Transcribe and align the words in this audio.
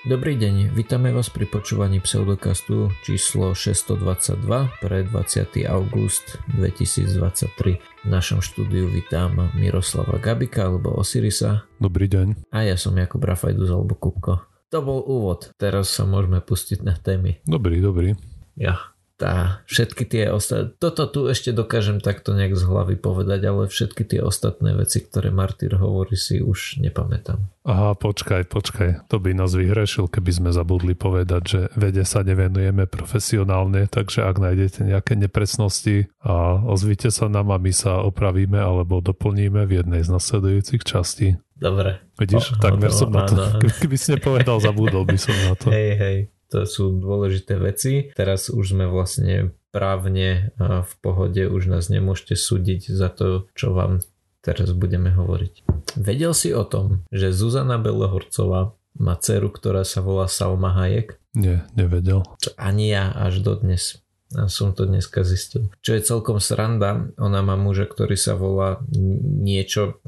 Dobrý 0.00 0.32
deň, 0.32 0.72
vítame 0.72 1.12
vás 1.12 1.28
pri 1.28 1.44
počúvaní 1.44 2.00
pseudokastu 2.00 2.88
číslo 3.04 3.52
622 3.52 4.40
pre 4.80 5.04
20. 5.04 5.68
august 5.68 6.40
2023. 6.56 7.76
V 7.76 8.08
našom 8.08 8.40
štúdiu 8.40 8.88
vítam 8.88 9.52
Miroslava 9.52 10.16
Gabika 10.16 10.72
alebo 10.72 10.96
Osirisa. 10.96 11.68
Dobrý 11.76 12.08
deň. 12.08 12.48
A 12.48 12.64
ja 12.64 12.80
som 12.80 12.96
Jakub 12.96 13.20
Rafajdus 13.20 13.68
alebo 13.68 13.92
Kupko. 13.92 14.40
To 14.72 14.80
bol 14.80 15.04
úvod, 15.04 15.52
teraz 15.60 15.92
sa 15.92 16.08
môžeme 16.08 16.40
pustiť 16.40 16.80
na 16.80 16.96
témy. 16.96 17.44
Dobrý, 17.44 17.84
dobrý. 17.84 18.16
Ja 18.56 18.96
tá, 19.20 19.60
všetky 19.68 20.08
tie 20.08 20.24
ostatné, 20.32 20.72
toto 20.80 21.04
tu 21.04 21.20
ešte 21.28 21.52
dokážem 21.52 22.00
takto 22.00 22.32
nejak 22.32 22.56
z 22.56 22.64
hlavy 22.64 22.96
povedať, 22.96 23.44
ale 23.44 23.68
všetky 23.68 24.08
tie 24.08 24.20
ostatné 24.24 24.72
veci, 24.72 25.04
ktoré 25.04 25.28
Martyr 25.28 25.76
hovorí 25.76 26.16
si 26.16 26.40
už 26.40 26.80
nepamätám. 26.80 27.44
Aha, 27.68 27.92
počkaj, 27.92 28.48
počkaj, 28.48 29.04
to 29.12 29.20
by 29.20 29.36
nás 29.36 29.52
vyhrešil, 29.52 30.08
keby 30.08 30.32
sme 30.32 30.50
zabudli 30.56 30.96
povedať, 30.96 31.42
že 31.44 31.60
vede 31.76 32.08
sa 32.08 32.24
nevenujeme 32.24 32.88
profesionálne, 32.88 33.84
takže 33.92 34.24
ak 34.24 34.40
nájdete 34.40 34.88
nejaké 34.88 35.20
nepresnosti 35.20 36.08
a 36.24 36.56
ozvite 36.64 37.12
sa 37.12 37.28
nám 37.28 37.52
a 37.52 37.60
my 37.60 37.76
sa 37.76 38.00
opravíme 38.00 38.56
alebo 38.56 39.04
doplníme 39.04 39.68
v 39.68 39.84
jednej 39.84 40.00
z 40.00 40.08
nasledujúcich 40.08 40.80
častí. 40.88 41.36
Dobre. 41.60 42.00
Vidíš, 42.16 42.56
o, 42.56 42.64
takmer 42.64 42.88
no, 42.88 42.96
som 42.96 43.12
na 43.12 43.28
to, 43.28 43.36
keby 43.84 43.96
si 44.00 44.16
nepovedal, 44.16 44.56
zabudol 44.64 45.04
by 45.04 45.20
som 45.20 45.36
na 45.44 45.52
to. 45.52 45.68
Hej, 45.68 45.92
hej 46.00 46.18
to 46.50 46.66
sú 46.66 46.98
dôležité 46.98 47.56
veci. 47.56 48.10
Teraz 48.12 48.50
už 48.50 48.74
sme 48.74 48.90
vlastne 48.90 49.54
právne 49.70 50.50
v 50.58 50.92
pohode, 50.98 51.46
už 51.46 51.70
nás 51.70 51.86
nemôžete 51.86 52.34
súdiť 52.34 52.90
za 52.90 53.06
to, 53.08 53.46
čo 53.54 53.70
vám 53.70 54.02
teraz 54.42 54.74
budeme 54.74 55.14
hovoriť. 55.14 55.62
Vedel 56.00 56.34
si 56.34 56.50
o 56.50 56.66
tom, 56.66 57.06
že 57.14 57.30
Zuzana 57.30 57.78
Belohorcová 57.78 58.74
má 58.98 59.14
dceru, 59.14 59.48
ktorá 59.52 59.86
sa 59.86 60.02
volá 60.02 60.26
Salma 60.26 60.74
Hayek? 60.74 61.20
Nie, 61.38 61.62
nevedel. 61.78 62.26
Ani 62.58 62.90
ja 62.90 63.14
až 63.14 63.38
dodnes. 63.40 64.02
A 64.30 64.46
som 64.46 64.70
to 64.70 64.86
dneska 64.86 65.26
zistil. 65.26 65.74
Čo 65.82 65.98
je 65.98 66.06
celkom 66.06 66.38
sranda, 66.38 67.10
ona 67.18 67.42
má 67.42 67.58
muža, 67.58 67.90
ktorý 67.90 68.14
sa 68.14 68.38
volá 68.38 68.78
niečo, 69.42 69.98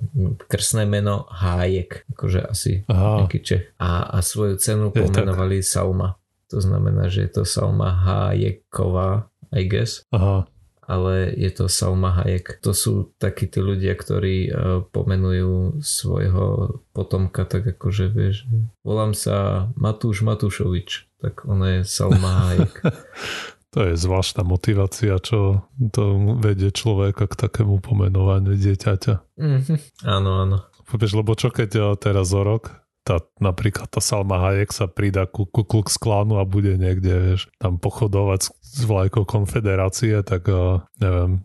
krsné 0.47 0.87
meno 0.87 1.27
Hájek, 1.27 2.07
akože 2.15 2.41
asi 2.47 2.73
Aha. 2.87 3.27
nejaký 3.27 3.39
Čech. 3.43 3.65
A, 3.83 4.07
a 4.15 4.23
svoju 4.23 4.63
cenu 4.63 4.95
pomenovali 4.95 5.59
Salma. 5.67 6.22
To 6.53 6.61
znamená, 6.61 7.09
že 7.09 7.25
je 7.25 7.41
to 7.41 7.43
Salma 7.49 7.89
Hayeková, 7.91 9.33
I 9.49 9.65
guess. 9.65 10.05
Aha. 10.13 10.45
Ale 10.83 11.33
je 11.33 11.49
to 11.49 11.73
Salma 11.73 12.13
Hayek. 12.13 12.61
To 12.61 12.77
sú 12.77 13.17
takí 13.17 13.49
tí 13.49 13.65
ľudia, 13.65 13.97
ktorí 13.97 14.37
uh, 14.51 14.85
pomenujú 14.93 15.81
svojho 15.81 16.79
potomka 16.93 17.49
tak 17.49 17.65
ako, 17.65 17.89
že 17.89 18.13
vieš, 18.13 18.45
volám 18.85 19.17
sa 19.17 19.71
Matúš 19.79 20.21
Matúšovič, 20.27 21.09
tak 21.23 21.49
ona 21.49 21.81
je 21.81 21.89
Salma 21.89 22.31
Hayek. 22.47 22.75
To 23.73 23.89
je 23.89 23.97
zvláštna 23.97 24.45
motivácia, 24.45 25.17
čo 25.17 25.65
to 25.97 26.37
vedie 26.37 26.69
človeka 26.69 27.25
k 27.25 27.49
takému 27.49 27.81
pomenovaniu 27.81 28.53
dieťaťa. 28.53 29.15
Mm-hmm. 29.41 29.79
Áno, 30.05 30.45
áno. 30.45 30.57
Vieš, 30.93 31.17
lebo 31.17 31.33
čo 31.33 31.49
keď 31.49 31.71
eh, 31.81 31.85
teraz 31.97 32.37
o 32.37 32.45
rok 32.45 32.82
tá, 33.03 33.23
napríklad 33.43 33.91
tá 33.91 33.99
Salma 33.99 34.39
Hayek 34.39 34.71
sa 34.71 34.87
pridá 34.87 35.27
ku 35.27 35.45
Ku 35.47 35.67
Klux 35.67 35.99
Klanu 35.99 36.39
a 36.39 36.47
bude 36.47 36.79
niekde, 36.79 37.13
vieš, 37.35 37.51
tam 37.59 37.77
pochodovať 37.79 38.55
s 38.55 38.83
vlajkou 38.87 39.27
konfederácie, 39.27 40.23
tak 40.23 40.47
uh, 40.49 40.87
neviem, 41.03 41.43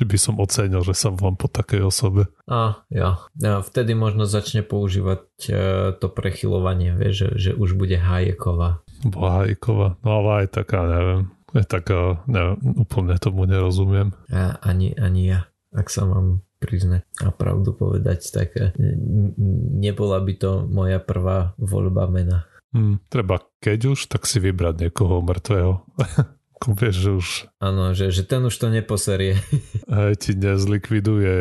by 0.00 0.16
som 0.16 0.40
ocenil, 0.40 0.80
že 0.80 0.96
sa 0.96 1.12
vám 1.12 1.36
po 1.36 1.44
takej 1.50 1.84
osobe. 1.84 2.32
A, 2.48 2.80
ja. 2.88 3.20
ja. 3.36 3.60
Vtedy 3.60 3.92
možno 3.92 4.24
začne 4.24 4.64
používať 4.64 5.22
uh, 5.50 5.92
to 5.98 6.08
prechylovanie, 6.08 6.96
vieš, 6.96 7.14
že, 7.14 7.28
že 7.36 7.50
už 7.58 7.76
bude 7.76 8.00
Hayeková. 8.00 8.80
Bo 9.04 9.28
Hayeková, 9.28 10.00
no 10.00 10.24
ale 10.24 10.46
aj 10.46 10.46
taká, 10.56 10.80
neviem, 10.88 11.22
je 11.52 11.64
taká, 11.66 12.22
neviem, 12.30 12.56
úplne 12.78 13.18
tomu 13.18 13.44
nerozumiem. 13.44 14.14
A, 14.30 14.56
ani, 14.62 14.94
ani 14.96 15.36
ja, 15.36 15.40
ak 15.74 15.90
sa 15.90 16.06
mám 16.06 16.46
priznať 16.60 17.02
a 17.24 17.32
pravdu 17.32 17.72
povedať, 17.72 18.28
tak 18.28 18.52
nebola 19.80 20.20
by 20.20 20.34
to 20.36 20.68
moja 20.68 21.00
prvá 21.00 21.56
voľba 21.56 22.06
mena. 22.06 22.38
Hmm, 22.70 23.02
treba 23.10 23.42
keď 23.58 23.96
už, 23.96 24.06
tak 24.06 24.28
si 24.28 24.38
vybrať 24.38 24.86
niekoho 24.86 25.24
mŕtvého. 25.24 25.72
vieš, 26.68 26.96
že 27.00 27.10
už... 27.16 27.28
Áno, 27.58 27.96
že, 27.96 28.12
že 28.12 28.22
ten 28.28 28.44
už 28.44 28.52
to 28.52 28.68
neposerie. 28.68 29.40
Aj 29.88 30.12
ti 30.14 30.36
nezlikviduje 30.36 31.32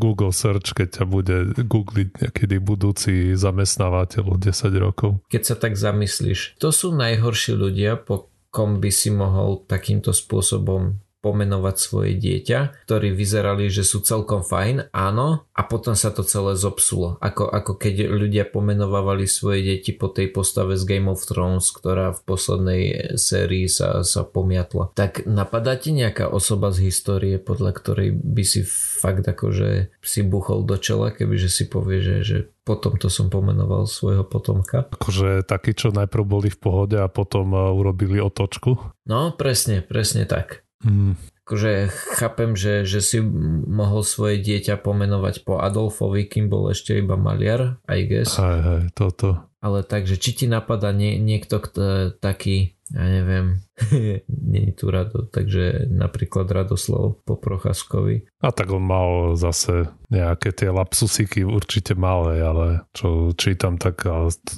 Google 0.00 0.32
Search, 0.32 0.72
keď 0.72 1.02
ťa 1.02 1.04
bude 1.04 1.36
googliť 1.60 2.08
niekedy 2.24 2.56
budúci 2.56 3.36
zamestnávateľ 3.36 4.24
o 4.32 4.36
10 4.40 4.72
rokov. 4.80 5.20
Keď 5.28 5.42
sa 5.44 5.54
tak 5.60 5.76
zamyslíš, 5.76 6.56
to 6.56 6.72
sú 6.72 6.96
najhorší 6.96 7.52
ľudia, 7.52 8.00
po 8.00 8.32
kom 8.48 8.80
by 8.80 8.88
si 8.88 9.12
mohol 9.12 9.68
takýmto 9.68 10.16
spôsobom 10.16 10.96
pomenovať 11.24 11.76
svoje 11.76 12.12
dieťa, 12.16 12.86
ktorí 12.86 13.10
vyzerali, 13.10 13.66
že 13.66 13.82
sú 13.82 14.04
celkom 14.04 14.46
fajn, 14.46 14.94
áno, 14.94 15.48
a 15.56 15.62
potom 15.64 15.96
sa 15.96 16.12
to 16.12 16.22
celé 16.22 16.54
zopsulo. 16.54 17.18
Ako, 17.18 17.48
ako 17.48 17.72
keď 17.80 18.06
ľudia 18.12 18.44
pomenovávali 18.46 19.24
svoje 19.24 19.64
deti 19.64 19.90
po 19.96 20.12
tej 20.12 20.30
postave 20.30 20.76
z 20.76 20.84
Game 20.84 21.08
of 21.08 21.24
Thrones, 21.24 21.72
ktorá 21.72 22.12
v 22.12 22.20
poslednej 22.22 22.82
sérii 23.16 23.66
sa, 23.66 24.04
sa 24.04 24.22
pomiatla. 24.22 24.92
Tak 24.94 25.24
napadá 25.24 25.74
ti 25.80 25.96
nejaká 25.96 26.28
osoba 26.28 26.70
z 26.70 26.92
histórie, 26.92 27.40
podľa 27.40 27.72
ktorej 27.74 28.08
by 28.14 28.44
si 28.44 28.62
fakt 28.96 29.24
akože 29.24 29.96
si 30.04 30.20
buchol 30.22 30.68
do 30.68 30.76
čela, 30.76 31.14
kebyže 31.14 31.48
si 31.48 31.64
povie, 31.66 32.04
že, 32.04 32.16
že 32.22 32.38
potom 32.66 32.98
to 32.98 33.06
som 33.06 33.30
pomenoval 33.30 33.86
svojho 33.86 34.26
potomka. 34.26 34.90
Akože 34.90 35.46
takí, 35.46 35.70
čo 35.70 35.94
najprv 35.94 36.24
boli 36.26 36.48
v 36.50 36.58
pohode 36.58 36.98
a 36.98 37.06
potom 37.06 37.54
uh, 37.54 37.70
urobili 37.70 38.18
otočku? 38.18 38.74
No, 39.06 39.30
presne, 39.38 39.86
presne 39.86 40.26
tak. 40.26 40.65
Mm. 40.84 41.16
Akože 41.46 41.94
chápem, 42.18 42.58
že, 42.58 42.82
že 42.82 42.98
si 42.98 43.22
mohol 43.22 44.02
svoje 44.02 44.42
dieťa 44.42 44.82
pomenovať 44.82 45.46
po 45.46 45.62
Adolfovi, 45.62 46.26
kým 46.26 46.50
bol 46.50 46.74
ešte 46.74 46.98
iba 46.98 47.14
maliar, 47.14 47.78
I 47.86 48.02
guess. 48.02 48.34
Hej, 48.34 48.58
hej, 48.66 48.82
toto. 48.98 49.46
Ale 49.62 49.86
takže, 49.86 50.18
či 50.18 50.34
ti 50.34 50.46
napadá 50.50 50.90
nie, 50.90 51.22
niekto 51.22 51.62
kto, 51.62 52.14
taký, 52.18 52.74
ja 52.90 53.02
neviem, 53.02 53.62
je 54.58 54.74
tu 54.74 54.90
rado, 54.90 55.30
takže 55.30 55.86
napríklad 55.86 56.50
Radoslav 56.50 57.22
po 57.22 57.34
Procházkovi. 57.38 58.26
A 58.42 58.50
tak 58.50 58.74
on 58.74 58.82
mal 58.82 59.38
zase 59.38 59.90
nejaké 60.10 60.50
tie 60.50 60.74
lapsusiky 60.74 61.46
určite 61.46 61.94
malé, 61.94 62.42
ale 62.42 62.86
čo 62.90 63.30
čítam, 63.38 63.78
tak 63.78 64.02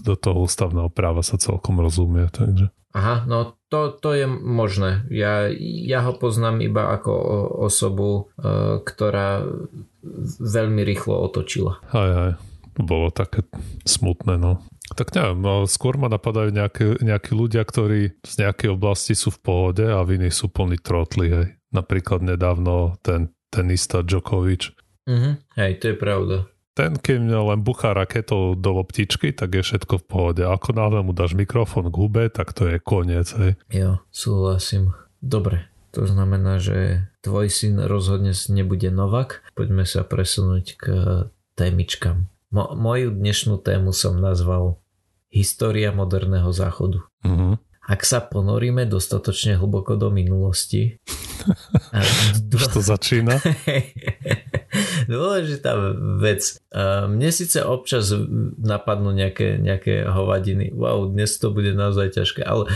do 0.05 0.15
toho 0.17 0.49
ústavného 0.49 0.89
práva 0.89 1.21
sa 1.21 1.37
celkom 1.37 1.85
rozumie, 1.85 2.33
takže... 2.33 2.73
Aha, 2.97 3.29
no 3.29 3.59
to, 3.69 3.93
to 3.93 4.17
je 4.17 4.25
možné. 4.27 5.05
Ja, 5.13 5.45
ja 5.85 6.01
ho 6.09 6.17
poznám 6.17 6.65
iba 6.65 6.89
ako 6.97 7.13
osobu, 7.69 8.33
e, 8.41 8.81
ktorá 8.81 9.45
veľmi 10.41 10.83
rýchlo 10.89 11.21
otočila. 11.21 11.85
Hej, 11.93 12.11
hej. 12.17 12.33
Bolo 12.79 13.13
také 13.13 13.45
smutné, 13.85 14.41
no. 14.41 14.65
Tak 14.97 15.13
neviem, 15.13 15.45
no, 15.45 15.69
skôr 15.69 16.01
ma 16.01 16.09
napadajú 16.09 16.49
nejaké, 16.49 16.97
nejakí 17.05 17.37
ľudia, 17.37 17.61
ktorí 17.61 18.25
z 18.25 18.35
nejakej 18.41 18.73
oblasti 18.73 19.13
sú 19.13 19.29
v 19.37 19.43
pohode 19.45 19.85
a 19.85 20.01
v 20.01 20.17
iných 20.17 20.33
sú 20.33 20.49
plní 20.49 20.81
trotli, 20.81 21.27
hej. 21.29 21.47
Napríklad 21.69 22.25
nedávno 22.25 22.97
ten 23.05 23.37
tenista 23.53 24.01
Djokovic. 24.01 24.73
Mhm, 25.05 25.61
hej, 25.61 25.73
to 25.77 25.93
je 25.93 25.97
pravda 25.97 26.49
ten, 26.79 26.95
keď 26.95 27.43
len 27.43 27.67
buchá 27.67 27.91
raketou 27.91 28.55
do 28.55 28.71
loptičky, 28.79 29.35
tak 29.35 29.59
je 29.59 29.67
všetko 29.67 29.99
v 29.99 30.05
pohode. 30.07 30.43
Ako 30.47 30.71
náhle 30.71 31.03
mu 31.03 31.11
dáš 31.11 31.35
mikrofón 31.35 31.91
k 31.91 31.99
hube, 31.99 32.25
tak 32.31 32.55
to 32.55 32.71
je 32.71 32.79
koniec. 32.79 33.27
Hej. 33.35 33.59
Jo, 33.75 33.99
súhlasím. 34.15 34.95
Dobre, 35.19 35.67
to 35.91 36.07
znamená, 36.07 36.63
že 36.63 37.11
tvoj 37.27 37.51
syn 37.51 37.83
rozhodne 37.83 38.31
nebude 38.55 38.95
Novak. 38.95 39.43
Poďme 39.59 39.83
sa 39.83 40.07
presunúť 40.07 40.79
k 40.79 40.85
témičkám. 41.59 42.31
Mo- 42.55 42.73
moju 42.79 43.11
dnešnú 43.11 43.59
tému 43.59 43.91
som 43.91 44.23
nazval 44.23 44.79
História 45.29 45.91
moderného 45.91 46.55
záchodu. 46.55 47.05
Uh-huh. 47.27 47.61
Ak 47.85 48.07
sa 48.07 48.23
ponoríme 48.23 48.87
dostatočne 48.87 49.59
hlboko 49.59 49.99
do 49.99 50.15
minulosti... 50.15 50.97
do... 52.49 52.57
Už 52.57 52.65
to 52.71 52.81
začína? 52.81 53.43
dôležitá 55.09 55.73
vec. 56.21 56.61
Mne 57.09 57.31
síce 57.33 57.65
občas 57.65 58.13
napadnú 58.61 59.17
nejaké, 59.17 59.57
nejaké 59.57 60.05
hovadiny. 60.05 60.71
Wow, 60.77 61.09
dnes 61.09 61.41
to 61.41 61.49
bude 61.49 61.73
naozaj 61.73 62.21
ťažké. 62.21 62.45
Ale 62.45 62.69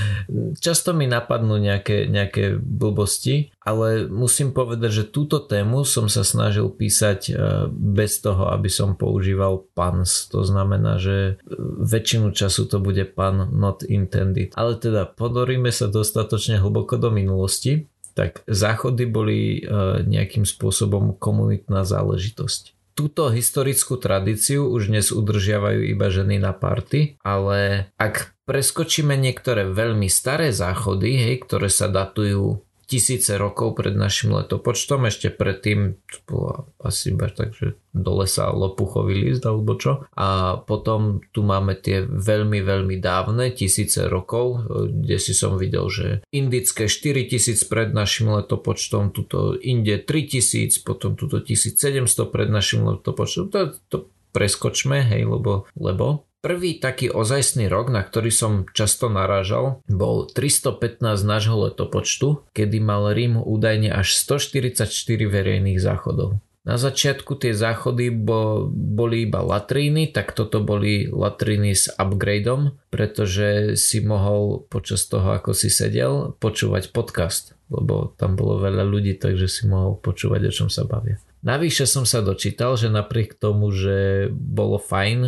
často 0.57 0.97
mi 0.97 1.05
napadnú 1.05 1.61
nejaké, 1.61 2.09
nejaké 2.09 2.57
blbosti, 2.57 3.53
ale 3.61 4.09
musím 4.09 4.57
povedať, 4.57 4.91
že 4.91 5.05
túto 5.13 5.45
tému 5.45 5.85
som 5.85 6.09
sa 6.09 6.25
snažil 6.25 6.73
písať 6.73 7.21
e, 7.29 7.33
bez 7.71 8.19
toho, 8.25 8.49
aby 8.51 8.73
som 8.73 8.97
používal 8.97 9.69
pans. 9.77 10.27
To 10.33 10.43
znamená, 10.43 10.97
že 10.97 11.39
väčšinu 11.79 12.33
času 12.33 12.67
to 12.67 12.81
bude 12.81 13.05
pan 13.13 13.53
not 13.53 13.85
intended. 13.87 14.57
Ale 14.57 14.81
teda 14.81 15.07
podoríme 15.07 15.71
sa 15.71 15.87
dostatočne 15.87 16.59
hlboko 16.59 16.97
do 16.97 17.13
minulosti 17.13 17.92
tak 18.13 18.45
záchody 18.45 19.05
boli 19.09 19.41
e, 19.59 19.61
nejakým 20.05 20.45
spôsobom 20.45 21.17
komunitná 21.17 21.83
záležitosť. 21.85 22.77
Túto 22.93 23.33
historickú 23.33 23.97
tradíciu 23.97 24.69
už 24.69 24.93
dnes 24.93 25.17
udržiavajú 25.17 25.81
iba 25.89 26.13
ženy 26.13 26.37
na 26.37 26.53
party, 26.53 27.17
ale 27.25 27.89
ak 27.97 28.37
preskočíme 28.45 29.17
niektoré 29.17 29.65
veľmi 29.65 30.13
staré 30.13 30.53
záchody, 30.53 31.17
hej, 31.17 31.35
ktoré 31.49 31.73
sa 31.73 31.89
datujú 31.89 32.61
tisíce 32.93 33.41
rokov 33.41 33.81
pred 33.81 33.97
našim 33.97 34.37
letopočtom, 34.37 35.09
ešte 35.09 35.33
predtým 35.33 35.97
to 36.05 36.19
bolo 36.29 36.53
asi 36.85 37.17
iba 37.17 37.33
tak, 37.33 37.57
že 37.57 37.81
do 37.97 38.21
lesa 38.21 38.53
lopuchový 38.53 39.17
list 39.17 39.49
alebo 39.49 39.81
čo. 39.81 40.05
A 40.13 40.61
potom 40.61 41.25
tu 41.33 41.41
máme 41.41 41.73
tie 41.81 42.05
veľmi, 42.05 42.61
veľmi 42.61 43.01
dávne, 43.01 43.49
tisíce 43.57 44.05
rokov, 44.05 44.69
kde 44.93 45.17
si 45.17 45.33
som 45.33 45.57
videl, 45.57 45.89
že 45.89 46.07
indické 46.29 46.85
4000 46.85 47.65
pred 47.73 47.97
našim 47.97 48.29
letopočtom, 48.29 49.17
tuto 49.17 49.57
Indie 49.57 49.97
3000, 49.97 50.85
potom 50.85 51.17
tuto 51.17 51.41
1700 51.41 52.05
pred 52.29 52.49
našim 52.53 52.85
letopočtom. 52.85 53.49
To, 53.49 53.73
to 53.89 53.97
preskočme, 54.37 55.01
hej, 55.01 55.29
lebo, 55.29 55.65
lebo 55.77 56.29
Prvý 56.43 56.83
taký 56.83 57.07
ozajstný 57.07 57.71
rok, 57.71 57.95
na 57.95 58.03
ktorý 58.03 58.35
som 58.35 58.67
často 58.75 59.07
narážal, 59.07 59.79
bol 59.87 60.27
315 60.27 60.99
nášho 61.23 61.71
letopočtu, 61.71 62.51
kedy 62.51 62.83
mal 62.83 63.15
Rím 63.15 63.39
údajne 63.39 63.95
až 63.95 64.19
144 64.19 64.91
verejných 65.23 65.79
záchodov. 65.79 66.43
Na 66.67 66.83
začiatku 66.83 67.39
tie 67.39 67.55
záchody 67.55 68.11
bo, 68.11 68.67
boli 68.71 69.31
iba 69.31 69.39
latríny, 69.39 70.11
tak 70.11 70.35
toto 70.35 70.59
boli 70.59 71.07
latríny 71.07 71.79
s 71.79 71.87
upgradeom, 71.95 72.75
pretože 72.91 73.79
si 73.79 74.03
mohol 74.03 74.67
počas 74.67 75.07
toho, 75.07 75.39
ako 75.39 75.55
si 75.55 75.71
sedel, 75.71 76.35
počúvať 76.43 76.91
podcast, 76.91 77.55
lebo 77.71 78.19
tam 78.19 78.35
bolo 78.35 78.59
veľa 78.59 78.83
ľudí, 78.83 79.15
takže 79.15 79.47
si 79.47 79.71
mohol 79.71 79.95
počúvať, 79.95 80.51
o 80.51 80.53
čom 80.55 80.67
sa 80.67 80.83
bavia. 80.83 81.23
Navyše 81.43 81.91
som 81.91 82.07
sa 82.07 82.23
dočítal, 82.23 82.79
že 82.79 82.87
napriek 82.87 83.35
tomu, 83.35 83.75
že 83.75 84.31
bolo 84.31 84.79
fajn 84.79 85.21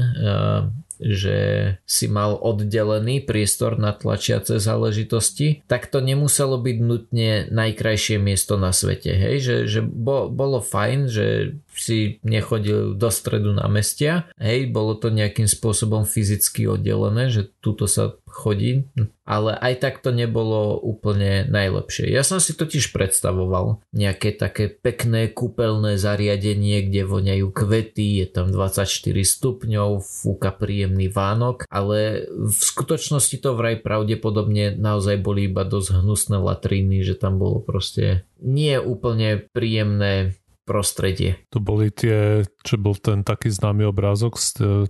že 1.03 1.37
si 1.85 2.07
mal 2.07 2.39
oddelený 2.39 3.25
priestor 3.27 3.77
na 3.77 3.95
tlačiace 3.95 4.63
záležitosti, 4.63 5.67
tak 5.67 5.91
to 5.91 5.99
nemuselo 5.99 6.59
byť 6.61 6.77
nutne 6.81 7.31
najkrajšie 7.51 8.17
miesto 8.23 8.55
na 8.57 8.71
svete. 8.71 9.15
Hej? 9.15 9.37
Že, 9.43 9.57
že 9.67 9.81
bo, 9.83 10.31
bolo 10.31 10.63
fajn, 10.63 10.99
že 11.11 11.27
si 11.75 12.23
nechodil 12.23 12.95
do 12.95 13.11
stredu 13.11 13.51
na 13.51 13.67
mestia, 13.67 14.31
hej, 14.39 14.71
bolo 14.71 14.95
to 14.95 15.11
nejakým 15.11 15.51
spôsobom 15.51 16.07
fyzicky 16.07 16.71
oddelené, 16.71 17.31
že 17.35 17.51
tuto 17.59 17.91
sa 17.91 18.15
chodí, 18.35 18.91
ale 19.25 19.57
aj 19.57 19.75
tak 19.81 19.95
to 20.05 20.11
nebolo 20.11 20.77
úplne 20.77 21.47
najlepšie. 21.49 22.11
Ja 22.11 22.27
som 22.27 22.43
si 22.43 22.53
totiž 22.53 22.93
predstavoval 22.93 23.81
nejaké 23.95 24.35
také 24.37 24.69
pekné 24.69 25.33
kúpeľné 25.33 25.97
zariadenie, 25.97 26.91
kde 26.91 27.09
voňajú 27.09 27.47
kvety, 27.55 28.21
je 28.21 28.27
tam 28.29 28.53
24 28.53 28.85
stupňov, 29.25 30.03
fúka 30.03 30.51
príjemný 30.53 31.09
vánok, 31.09 31.65
ale 31.71 32.29
v 32.29 32.61
skutočnosti 32.61 33.41
to 33.41 33.57
vraj 33.57 33.81
pravdepodobne 33.81 34.77
naozaj 34.77 35.23
boli 35.23 35.49
iba 35.49 35.65
dosť 35.65 36.05
hnusné 36.05 36.37
latríny, 36.37 37.01
že 37.01 37.17
tam 37.17 37.41
bolo 37.41 37.63
proste 37.65 38.29
nie 38.45 38.77
úplne 38.77 39.49
príjemné 39.57 40.37
prostredie. 40.65 41.45
To 41.53 41.61
boli 41.61 41.93
tie, 41.93 42.49
čo 42.65 42.81
bol 42.81 42.97
ten 42.97 43.21
taký 43.23 43.53
známy 43.53 43.85
obrázok, 43.89 44.41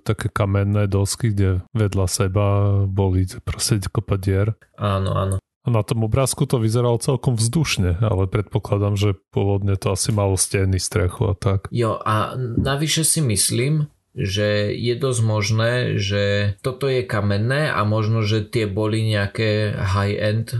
také 0.06 0.30
kamenné 0.30 0.86
dosky, 0.86 1.34
kde 1.34 1.66
vedľa 1.74 2.06
seba 2.06 2.46
boli 2.86 3.26
proste 3.42 3.82
kopa 3.90 4.14
dier. 4.16 4.54
Áno, 4.78 5.12
áno. 5.14 5.36
A 5.64 5.72
na 5.72 5.80
tom 5.80 6.04
obrázku 6.04 6.44
to 6.44 6.60
vyzeralo 6.60 7.00
celkom 7.00 7.40
vzdušne, 7.40 7.96
ale 8.04 8.28
predpokladám, 8.28 9.00
že 9.00 9.16
pôvodne 9.32 9.80
to 9.80 9.96
asi 9.96 10.12
malo 10.12 10.36
steny, 10.36 10.76
strechu 10.76 11.32
a 11.32 11.34
tak. 11.34 11.72
Jo, 11.72 11.96
a 12.04 12.36
navyše 12.38 13.00
si 13.00 13.24
myslím, 13.24 13.88
že 14.14 14.70
je 14.70 14.94
dosť 14.94 15.20
možné, 15.26 15.72
že 15.98 16.54
toto 16.62 16.86
je 16.86 17.02
kamenné 17.02 17.66
a 17.68 17.82
možno, 17.82 18.22
že 18.22 18.46
tie 18.46 18.70
boli 18.70 19.02
nejaké 19.02 19.74
high-end 19.74 20.54
e, 20.54 20.58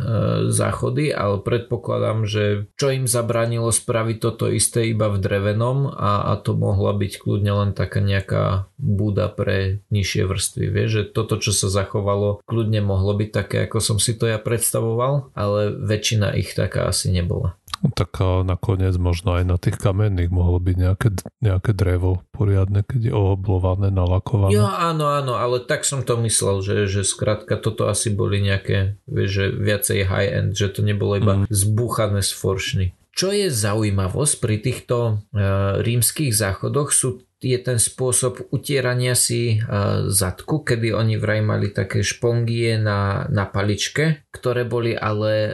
záchody, 0.51 1.15
ale 1.15 1.39
predpokladám, 1.39 2.27
že 2.27 2.67
čo 2.75 2.91
im 2.91 3.07
zabranilo 3.07 3.71
spraviť 3.71 4.17
toto 4.19 4.51
isté 4.51 4.91
iba 4.91 5.07
v 5.07 5.23
drevenom 5.23 5.87
a, 5.95 6.35
a 6.35 6.39
to 6.43 6.59
mohla 6.59 6.93
byť 6.99 7.13
kľudne 7.23 7.53
len 7.55 7.71
taká 7.73 8.03
nejaká 8.03 8.67
búda 8.75 9.31
pre 9.31 9.87
nižšie 9.95 10.27
vrstvy. 10.27 10.65
Vieš, 10.69 10.91
že 10.91 11.03
toto, 11.15 11.39
čo 11.39 11.55
sa 11.55 11.71
zachovalo, 11.71 12.43
kľudne 12.45 12.83
mohlo 12.83 13.15
byť 13.15 13.31
také, 13.31 13.57
ako 13.71 13.79
som 13.79 13.99
si 14.03 14.19
to 14.19 14.27
ja 14.27 14.43
predstavoval, 14.43 15.31
ale 15.39 15.71
väčšina 15.79 16.35
ich 16.35 16.53
taká 16.59 16.91
asi 16.91 17.15
nebola. 17.15 17.55
Tak 17.83 18.17
nakoniec 18.49 18.97
možno 18.97 19.37
aj 19.37 19.45
na 19.45 19.57
tých 19.61 19.77
kamenných 19.77 20.33
mohlo 20.33 20.57
byť 20.57 20.77
nejaké, 20.77 21.09
nejaké 21.45 21.77
drevo 21.77 22.25
poriadne, 22.33 22.81
keď 22.81 23.11
je 23.11 23.15
oblované, 23.15 23.93
nalakované. 23.93 24.57
Jo, 24.57 24.65
áno, 24.65 25.11
áno, 25.11 25.37
ale 25.37 25.61
tak 25.61 25.85
som 25.85 26.01
to 26.01 26.17
myslel, 26.25 26.65
že, 26.65 26.89
že 26.89 27.03
skrátka 27.05 27.61
toto 27.61 27.85
asi 27.91 28.09
boli 28.09 28.41
nejaké, 28.41 28.97
vieš, 29.05 29.31
že 29.31 29.45
viacej 29.53 29.99
high-end, 30.09 30.51
že 30.57 30.73
to 30.73 30.81
nebolo 30.81 31.21
iba 31.21 31.35
mm. 31.45 31.53
zbúchané 31.53 32.25
z 32.25 32.33
foršny. 32.33 32.87
Čo 33.15 33.31
je 33.31 33.47
zaujímavosť 33.47 34.35
pri 34.43 34.57
týchto 34.59 34.97
uh, 35.31 35.79
rímskych 35.79 36.35
záchodoch 36.35 36.91
sú 36.91 37.23
je 37.45 37.59
ten 37.61 37.77
spôsob 37.77 38.49
utierania 38.49 39.13
si 39.13 39.61
zadku, 40.09 40.65
kedy 40.65 40.97
oni 40.97 41.21
vraj 41.21 41.45
mali 41.45 41.69
také 41.69 42.01
špongie 42.01 42.81
na, 42.81 43.29
na 43.29 43.45
paličke, 43.45 44.25
ktoré 44.33 44.65
boli 44.65 44.97
ale 44.97 45.53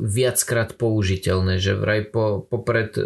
viackrát 0.00 0.80
použiteľné, 0.80 1.60
že 1.60 1.76
vraj 1.76 2.08
po, 2.08 2.40
popred, 2.40 2.96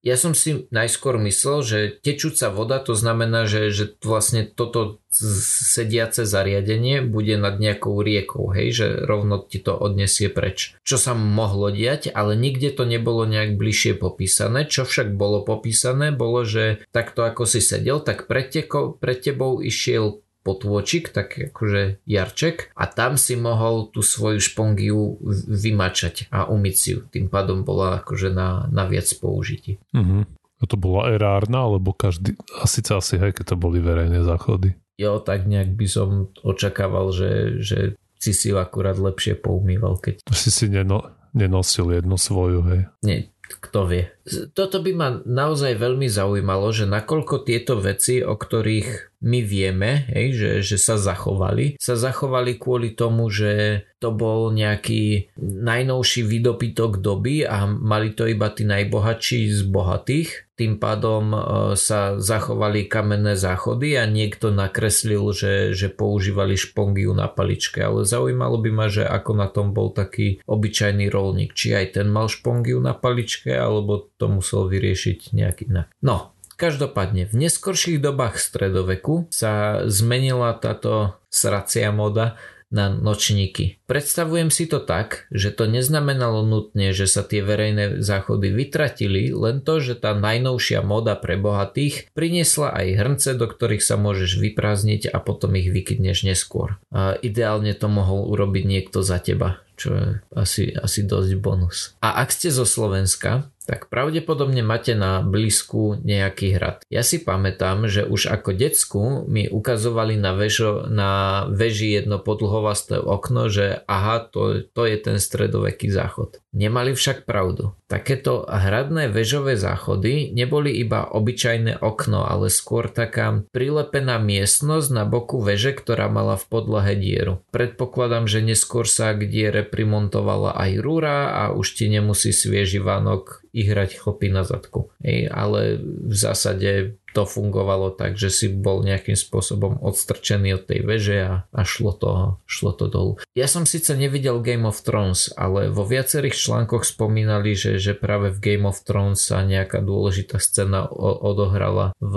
ja 0.00 0.16
som 0.16 0.32
si 0.32 0.64
najskôr 0.72 1.20
myslel, 1.20 1.58
že 1.60 1.78
tečúca 2.00 2.48
voda 2.48 2.80
to 2.80 2.96
znamená, 2.96 3.44
že, 3.44 3.68
že 3.68 4.00
vlastne 4.00 4.48
toto 4.48 5.03
sediace 5.14 6.26
zariadenie 6.26 7.06
bude 7.06 7.38
nad 7.38 7.62
nejakou 7.62 8.02
riekou, 8.02 8.50
hej, 8.50 8.68
že 8.74 8.86
rovno 9.06 9.38
ti 9.40 9.62
to 9.62 9.72
odnesie 9.72 10.26
preč. 10.28 10.74
Čo 10.82 10.98
sa 10.98 11.12
mohlo 11.14 11.70
diať, 11.70 12.10
ale 12.10 12.34
nikde 12.34 12.74
to 12.74 12.84
nebolo 12.84 13.24
nejak 13.24 13.54
bližšie 13.54 13.96
popísané. 13.96 14.66
Čo 14.66 14.84
však 14.84 15.14
bolo 15.14 15.46
popísané, 15.46 16.10
bolo, 16.10 16.42
že 16.42 16.82
takto 16.90 17.22
ako 17.22 17.46
si 17.46 17.62
sedel, 17.62 18.02
tak 18.02 18.26
pred, 18.26 18.50
teko, 18.50 18.98
pred 18.98 19.22
tebou 19.22 19.62
išiel 19.62 20.24
potôčik, 20.44 21.08
tak 21.08 21.40
akože 21.40 22.04
jarček 22.04 22.68
a 22.76 22.84
tam 22.84 23.16
si 23.16 23.34
mohol 23.34 23.88
tú 23.88 24.04
svoju 24.04 24.38
špongiu 24.44 25.16
vymačať 25.48 26.28
a 26.28 26.44
umyť 26.52 26.74
si 26.76 26.88
ju. 26.92 27.00
Tým 27.08 27.32
pádom 27.32 27.64
bola 27.64 28.04
akože 28.04 28.28
na, 28.28 28.68
na 28.68 28.84
viac 28.84 29.08
použití. 29.16 29.80
Uh-huh. 29.96 30.28
A 30.60 30.64
to 30.68 30.76
bola 30.76 31.16
erárna, 31.16 31.64
alebo 31.64 31.96
každý, 31.96 32.36
asi 32.60 32.84
asi 32.84 33.16
hej, 33.16 33.32
keď 33.32 33.52
to 33.52 33.56
boli 33.56 33.80
verejné 33.80 34.20
záchody. 34.22 34.76
Jo, 34.94 35.18
tak 35.18 35.50
nejak 35.50 35.74
by 35.74 35.86
som 35.90 36.30
očakával, 36.46 37.10
že, 37.10 37.58
že 37.58 37.78
si 38.18 38.32
si 38.32 38.54
ju 38.54 38.56
akurát 38.56 38.96
lepšie 38.96 39.36
poumýval, 39.36 39.98
keď... 39.98 40.22
Si 40.32 40.48
si 40.48 40.66
neno, 40.70 41.12
nenosil 41.34 41.92
jednu 41.92 42.16
svoju, 42.16 42.60
hej. 42.70 42.80
Nie, 43.02 43.34
kto 43.44 43.84
vie. 43.84 44.08
Toto 44.56 44.80
by 44.80 44.92
ma 44.96 45.08
naozaj 45.20 45.76
veľmi 45.76 46.08
zaujímalo, 46.08 46.72
že 46.72 46.88
nakoľko 46.88 47.44
tieto 47.44 47.76
veci, 47.76 48.24
o 48.24 48.32
ktorých 48.32 49.20
my 49.24 49.40
vieme, 49.44 50.08
hej, 50.08 50.26
že, 50.32 50.50
že 50.64 50.76
sa 50.80 50.96
zachovali, 50.96 51.76
sa 51.76 51.96
zachovali 51.96 52.56
kvôli 52.56 52.96
tomu, 52.96 53.28
že 53.28 53.84
to 54.00 54.12
bol 54.12 54.48
nejaký 54.52 55.32
najnovší 55.40 56.24
vydopytok 56.24 57.04
doby 57.04 57.44
a 57.44 57.68
mali 57.68 58.16
to 58.16 58.24
iba 58.28 58.48
tí 58.52 58.64
najbohatší 58.64 59.52
z 59.52 59.60
bohatých. 59.68 60.43
Tým 60.54 60.78
pádom 60.78 61.34
e, 61.34 61.38
sa 61.74 62.14
zachovali 62.14 62.86
kamenné 62.86 63.34
záchody 63.34 63.98
a 63.98 64.06
niekto 64.06 64.54
nakreslil, 64.54 65.34
že, 65.34 65.74
že 65.74 65.90
používali 65.90 66.54
špongiu 66.54 67.10
na 67.10 67.26
paličke. 67.26 67.82
Ale 67.82 68.06
zaujímalo 68.06 68.62
by 68.62 68.70
ma, 68.70 68.86
že 68.86 69.02
ako 69.02 69.32
na 69.34 69.50
tom 69.50 69.74
bol 69.74 69.90
taký 69.90 70.38
obyčajný 70.46 71.10
rolník. 71.10 71.58
Či 71.58 71.74
aj 71.74 71.86
ten 71.98 72.06
mal 72.06 72.30
špongiu 72.30 72.78
na 72.78 72.94
paličke, 72.94 73.50
alebo 73.50 74.14
to 74.14 74.30
musel 74.30 74.70
vyriešiť 74.70 75.34
nejak 75.34 75.66
inak. 75.66 75.90
No, 76.00 76.34
Každopádne, 76.54 77.26
v 77.26 77.34
neskorších 77.34 77.98
dobách 77.98 78.38
stredoveku 78.38 79.26
sa 79.26 79.82
zmenila 79.90 80.54
táto 80.54 81.18
sracia 81.26 81.90
moda 81.90 82.38
na 82.72 82.88
nočníky. 82.92 83.80
Predstavujem 83.84 84.48
si 84.48 84.64
to 84.64 84.80
tak, 84.80 85.28
že 85.34 85.52
to 85.52 85.68
neznamenalo 85.68 86.46
nutne, 86.46 86.96
že 86.96 87.04
sa 87.04 87.20
tie 87.20 87.44
verejné 87.44 88.00
záchody 88.00 88.50
vytratili, 88.52 89.30
len 89.34 89.60
to, 89.60 89.80
že 89.82 90.00
tá 90.00 90.16
najnovšia 90.16 90.80
moda 90.80 91.18
pre 91.18 91.36
bohatých 91.36 92.12
priniesla 92.16 92.72
aj 92.72 92.86
hrnce, 92.96 93.30
do 93.36 93.46
ktorých 93.46 93.84
sa 93.84 94.00
môžeš 94.00 94.40
vyprázdniť 94.40 95.12
a 95.12 95.18
potom 95.20 95.54
ich 95.58 95.68
vykydneš 95.68 96.24
neskôr. 96.24 96.80
A 96.94 97.18
ideálne 97.20 97.76
to 97.76 97.86
mohol 97.90 98.30
urobiť 98.30 98.64
niekto 98.64 99.04
za 99.04 99.20
teba 99.20 99.64
čo 99.74 99.88
je 99.94 100.08
asi, 100.34 100.70
asi 100.74 101.06
dosť 101.06 101.32
bonus. 101.38 101.98
A 102.02 102.22
ak 102.22 102.30
ste 102.30 102.50
zo 102.50 102.66
Slovenska, 102.66 103.50
tak 103.64 103.88
pravdepodobne 103.88 104.60
máte 104.60 104.92
na 104.92 105.24
blízku 105.24 105.96
nejaký 106.04 106.56
hrad. 106.56 106.84
Ja 106.92 107.00
si 107.00 107.24
pamätám, 107.24 107.88
že 107.88 108.04
už 108.04 108.28
ako 108.28 108.52
decku 108.52 109.02
mi 109.24 109.48
ukazovali 109.48 110.20
na, 110.20 110.36
vežo, 110.36 110.84
na 110.84 111.44
veži 111.48 111.96
jedno 111.96 112.20
podlhovasté 112.20 113.00
okno, 113.00 113.48
že 113.48 113.80
aha, 113.88 114.28
to, 114.28 114.68
to 114.68 114.84
je 114.84 114.96
ten 115.00 115.16
stredoveký 115.16 115.88
záchod. 115.88 116.44
Nemali 116.52 116.92
však 116.92 117.24
pravdu. 117.24 117.72
Takéto 117.86 118.48
hradné 118.48 119.12
väžové 119.12 119.60
záchody 119.60 120.32
neboli 120.32 120.72
iba 120.80 121.04
obyčajné 121.04 121.78
okno, 121.84 122.24
ale 122.24 122.48
skôr 122.48 122.88
taká 122.88 123.44
prilepená 123.52 124.16
miestnosť 124.18 124.88
na 124.90 125.04
boku 125.04 125.44
veže, 125.44 125.76
ktorá 125.76 126.08
mala 126.08 126.40
v 126.40 126.44
podlahe 126.48 126.94
dieru. 126.96 127.44
Predpokladám, 127.52 128.24
že 128.26 128.40
neskôr 128.40 128.88
sa 128.88 129.12
k 129.12 129.28
diere 129.28 129.62
primontovala 129.62 130.56
aj 130.56 130.70
rúra 130.80 131.18
a 131.36 131.42
už 131.52 131.76
ti 131.76 131.92
nemusí 131.92 132.32
svieži 132.32 132.80
vánok 132.80 133.43
ihrať 133.54 134.02
chlpy 134.02 134.34
na 134.34 134.42
zadku. 134.42 134.90
Ej, 134.98 135.30
ale 135.30 135.78
v 135.80 136.14
zásade 136.14 136.98
to 137.14 137.22
fungovalo 137.22 137.94
tak, 137.94 138.18
že 138.18 138.26
si 138.26 138.46
bol 138.50 138.82
nejakým 138.82 139.14
spôsobom 139.14 139.78
odstrčený 139.78 140.58
od 140.58 140.66
tej 140.66 140.80
veže 140.82 141.18
a, 141.22 141.32
a 141.54 141.60
šlo, 141.62 141.94
to, 141.94 142.10
šlo 142.50 142.74
to 142.74 142.90
dolu. 142.90 143.12
Ja 143.38 143.46
som 143.46 143.70
síce 143.70 143.94
nevidel 143.94 144.42
Game 144.42 144.66
of 144.66 144.82
Thrones, 144.82 145.30
ale 145.38 145.70
vo 145.70 145.86
viacerých 145.86 146.34
článkoch 146.34 146.82
spomínali, 146.82 147.54
že, 147.54 147.78
že 147.78 147.94
práve 147.94 148.34
v 148.34 148.42
Game 148.42 148.66
of 148.66 148.82
Thrones 148.82 149.22
sa 149.22 149.46
nejaká 149.46 149.78
dôležitá 149.78 150.42
scéna 150.42 150.90
odohrala 151.22 151.94
v 152.02 152.14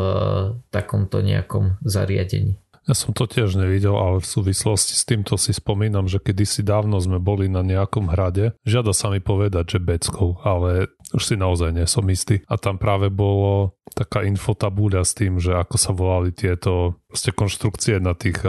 takomto 0.73 1.21
nejakom 1.21 1.77
zariadení. 1.85 2.57
Ja 2.87 2.95
som 2.95 3.11
to 3.11 3.27
tiež 3.27 3.59
nevidel, 3.59 3.99
ale 3.99 4.23
v 4.23 4.31
súvislosti 4.31 4.95
s 4.95 5.03
týmto 5.03 5.35
si 5.35 5.51
spomínam, 5.51 6.07
že 6.07 6.23
kedysi 6.23 6.63
dávno 6.63 6.95
sme 7.03 7.19
boli 7.19 7.51
na 7.51 7.59
nejakom 7.59 8.07
hrade. 8.07 8.55
Žiada 8.63 8.95
sa 8.95 9.11
mi 9.11 9.19
povedať, 9.19 9.75
že 9.75 9.83
Beckou, 9.83 10.39
ale 10.47 10.87
už 11.11 11.23
si 11.23 11.35
naozaj 11.35 11.75
nie 11.75 11.83
som 11.83 12.07
istý. 12.07 12.39
A 12.47 12.55
tam 12.55 12.79
práve 12.79 13.11
bolo 13.11 13.75
taká 13.91 14.23
infotabúľa 14.23 15.03
s 15.03 15.11
tým, 15.15 15.35
že 15.35 15.55
ako 15.55 15.75
sa 15.75 15.91
volali 15.91 16.31
tieto 16.31 16.99
proste 17.11 17.35
konštrukcie 17.35 17.99
na, 17.99 18.15
tých, 18.15 18.39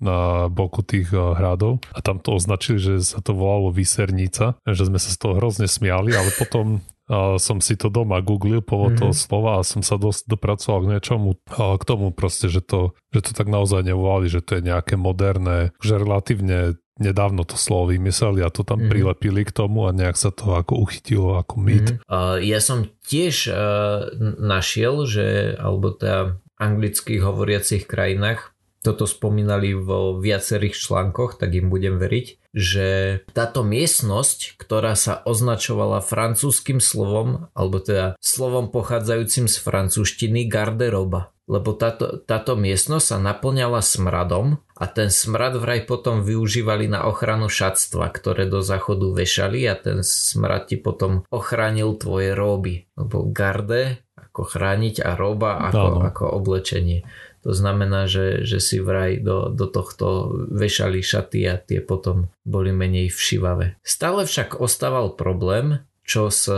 na 0.00 0.48
boku 0.48 0.80
tých 0.80 1.12
hradov. 1.12 1.84
A 1.92 2.00
tam 2.00 2.20
to 2.20 2.36
označili, 2.36 2.80
že 2.80 3.04
sa 3.04 3.20
to 3.20 3.36
volalo 3.36 3.68
Vysernica, 3.68 4.56
že 4.64 4.88
sme 4.88 4.96
sa 4.96 5.12
z 5.12 5.18
toho 5.20 5.36
hrozne 5.36 5.68
smiali, 5.68 6.16
ale 6.16 6.32
potom 6.40 6.80
a 7.04 7.36
som 7.36 7.60
si 7.60 7.76
to 7.76 7.92
doma 7.92 8.24
googlil 8.24 8.64
po 8.64 8.88
mm-hmm. 8.88 8.96
toho 8.96 9.12
slova 9.12 9.60
a 9.60 9.66
som 9.66 9.84
sa 9.84 10.00
dosť 10.00 10.24
dopracoval 10.24 10.78
k 10.80 10.90
niečomu, 10.96 11.28
a 11.52 11.76
k 11.76 11.84
tomu 11.84 12.16
proste, 12.16 12.48
že 12.48 12.64
to, 12.64 12.96
že 13.12 13.28
to 13.28 13.30
tak 13.36 13.52
naozaj 13.52 13.84
nevolali, 13.84 14.32
že 14.32 14.40
to 14.40 14.56
je 14.56 14.62
nejaké 14.64 14.96
moderné, 14.96 15.76
že 15.84 16.00
relatívne 16.00 16.80
nedávno 16.96 17.42
to 17.42 17.58
slovo 17.58 17.90
vymysleli 17.90 18.40
a 18.40 18.48
to 18.54 18.62
tam 18.62 18.86
mm-hmm. 18.86 18.92
prilepili 18.92 19.42
k 19.42 19.52
tomu 19.52 19.90
a 19.90 19.92
nejak 19.92 20.14
sa 20.14 20.30
to 20.30 20.54
ako 20.54 20.78
uchytilo 20.78 21.36
ako 21.36 21.54
mýt. 21.58 21.86
Mm-hmm. 21.98 22.06
Uh, 22.06 22.38
ja 22.40 22.62
som 22.62 22.86
tiež 23.04 23.50
uh, 23.50 24.08
našiel, 24.38 25.04
že 25.04 25.58
alebo 25.58 25.92
teda 25.92 26.38
anglických 26.54 27.20
hovoriacich 27.20 27.84
krajinách 27.90 28.53
toto 28.84 29.08
spomínali 29.08 29.72
vo 29.72 30.20
viacerých 30.20 30.76
článkoch, 30.76 31.40
tak 31.40 31.56
im 31.56 31.72
budem 31.72 31.96
veriť, 31.96 32.52
že 32.52 32.86
táto 33.32 33.64
miestnosť, 33.64 34.60
ktorá 34.60 34.92
sa 34.94 35.24
označovala 35.24 36.04
francúzským 36.04 36.78
slovom, 36.78 37.48
alebo 37.56 37.80
teda 37.80 38.20
slovom 38.20 38.68
pochádzajúcim 38.68 39.48
z 39.48 39.56
francúzštiny 39.58 40.46
garderoba, 40.46 41.34
lebo 41.44 41.76
táto, 41.76 42.20
táto 42.24 42.56
miestnosť 42.56 43.04
sa 43.04 43.18
naplňala 43.20 43.84
smradom 43.84 44.60
a 44.80 44.84
ten 44.88 45.12
smrad 45.12 45.60
vraj 45.60 45.84
potom 45.84 46.24
využívali 46.24 46.88
na 46.88 47.04
ochranu 47.04 47.52
šatstva, 47.52 48.08
ktoré 48.12 48.48
do 48.48 48.64
záchodu 48.64 49.12
vešali 49.12 49.66
a 49.68 49.76
ten 49.76 50.00
smrad 50.00 50.72
ti 50.72 50.80
potom 50.80 51.24
ochránil 51.28 51.96
tvoje 52.00 52.32
róby, 52.32 52.88
lebo 52.96 53.28
garde 53.28 54.04
ako 54.34 54.50
chrániť 54.50 54.98
a 55.06 55.14
roba 55.14 55.62
ako, 55.70 56.02
ako 56.10 56.24
oblečenie. 56.42 57.06
To 57.44 57.52
znamená, 57.52 58.08
že, 58.08 58.48
že 58.48 58.56
si 58.56 58.80
vraj 58.80 59.20
do, 59.20 59.52
do 59.52 59.68
tohto 59.68 60.32
vešali 60.48 61.04
šaty 61.04 61.44
a 61.44 61.60
tie 61.60 61.84
potom 61.84 62.32
boli 62.48 62.72
menej 62.72 63.12
všivavé. 63.12 63.76
Stále 63.84 64.24
však 64.24 64.58
ostával 64.64 65.12
problém, 65.12 65.84
čo 66.08 66.32
s 66.32 66.48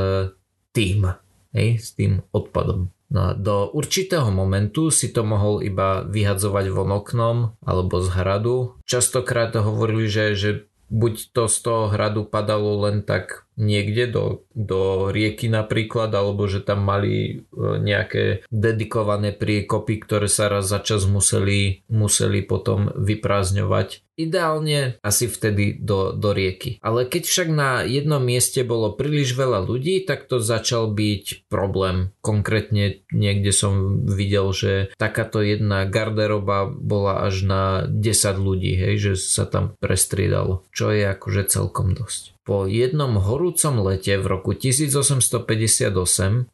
tým, 0.71 1.11
hej, 1.51 1.83
s 1.83 1.95
tým 1.99 2.23
odpadom. 2.31 2.95
No 3.07 3.39
do 3.39 3.71
určitého 3.71 4.35
momentu 4.35 4.91
si 4.91 5.15
to 5.15 5.23
mohol 5.23 5.63
iba 5.63 6.03
vyhadzovať 6.03 6.67
von 6.75 6.91
oknom 6.91 7.37
alebo 7.63 8.03
z 8.03 8.09
hradu. 8.11 8.57
Častokrát 8.83 9.55
hovorili, 9.55 10.11
že, 10.11 10.35
že 10.35 10.51
buď 10.91 11.31
to 11.31 11.47
z 11.47 11.57
toho 11.63 11.85
hradu 11.91 12.27
padalo 12.27 12.83
len 12.83 13.07
tak 13.07 13.46
niekde 13.57 14.07
do, 14.13 14.45
do 14.53 15.09
rieky 15.09 15.49
napríklad, 15.49 16.13
alebo 16.13 16.45
že 16.47 16.61
tam 16.61 16.85
mali 16.85 17.17
e, 17.17 17.35
nejaké 17.59 18.47
dedikované 18.53 19.33
priekopy, 19.33 20.01
ktoré 20.05 20.29
sa 20.29 20.53
raz 20.53 20.69
za 20.69 20.79
čas 20.85 21.09
museli, 21.09 21.83
museli 21.89 22.45
potom 22.45 22.93
vyprázdňovať. 22.93 24.05
Ideálne 24.17 24.97
asi 25.05 25.29
vtedy 25.29 25.77
do, 25.77 26.17
do 26.17 26.33
rieky. 26.33 26.81
Ale 26.81 27.05
keď 27.05 27.23
však 27.29 27.49
na 27.53 27.85
jednom 27.85 28.21
mieste 28.25 28.65
bolo 28.65 28.97
príliš 28.97 29.37
veľa 29.37 29.69
ľudí, 29.69 30.09
tak 30.09 30.25
to 30.25 30.41
začal 30.41 30.89
byť 30.89 31.49
problém. 31.53 32.17
Konkrétne 32.25 33.05
niekde 33.13 33.53
som 33.53 34.05
videl, 34.09 34.49
že 34.57 34.89
takáto 34.97 35.45
jedna 35.45 35.85
garderoba 35.85 36.65
bola 36.65 37.29
až 37.29 37.45
na 37.45 37.63
10 37.93 38.41
ľudí, 38.41 38.73
hej, 38.73 38.95
že 38.97 39.13
sa 39.21 39.45
tam 39.45 39.77
prestriedalo, 39.85 40.65
čo 40.73 40.89
je 40.97 41.05
akože 41.13 41.53
celkom 41.53 41.93
dosť. 41.93 42.36
Po 42.47 42.71
jednom 42.71 43.19
horúcom 43.19 43.83
lete 43.83 44.15
v 44.23 44.27
roku 44.31 44.55
1858, 44.55 45.91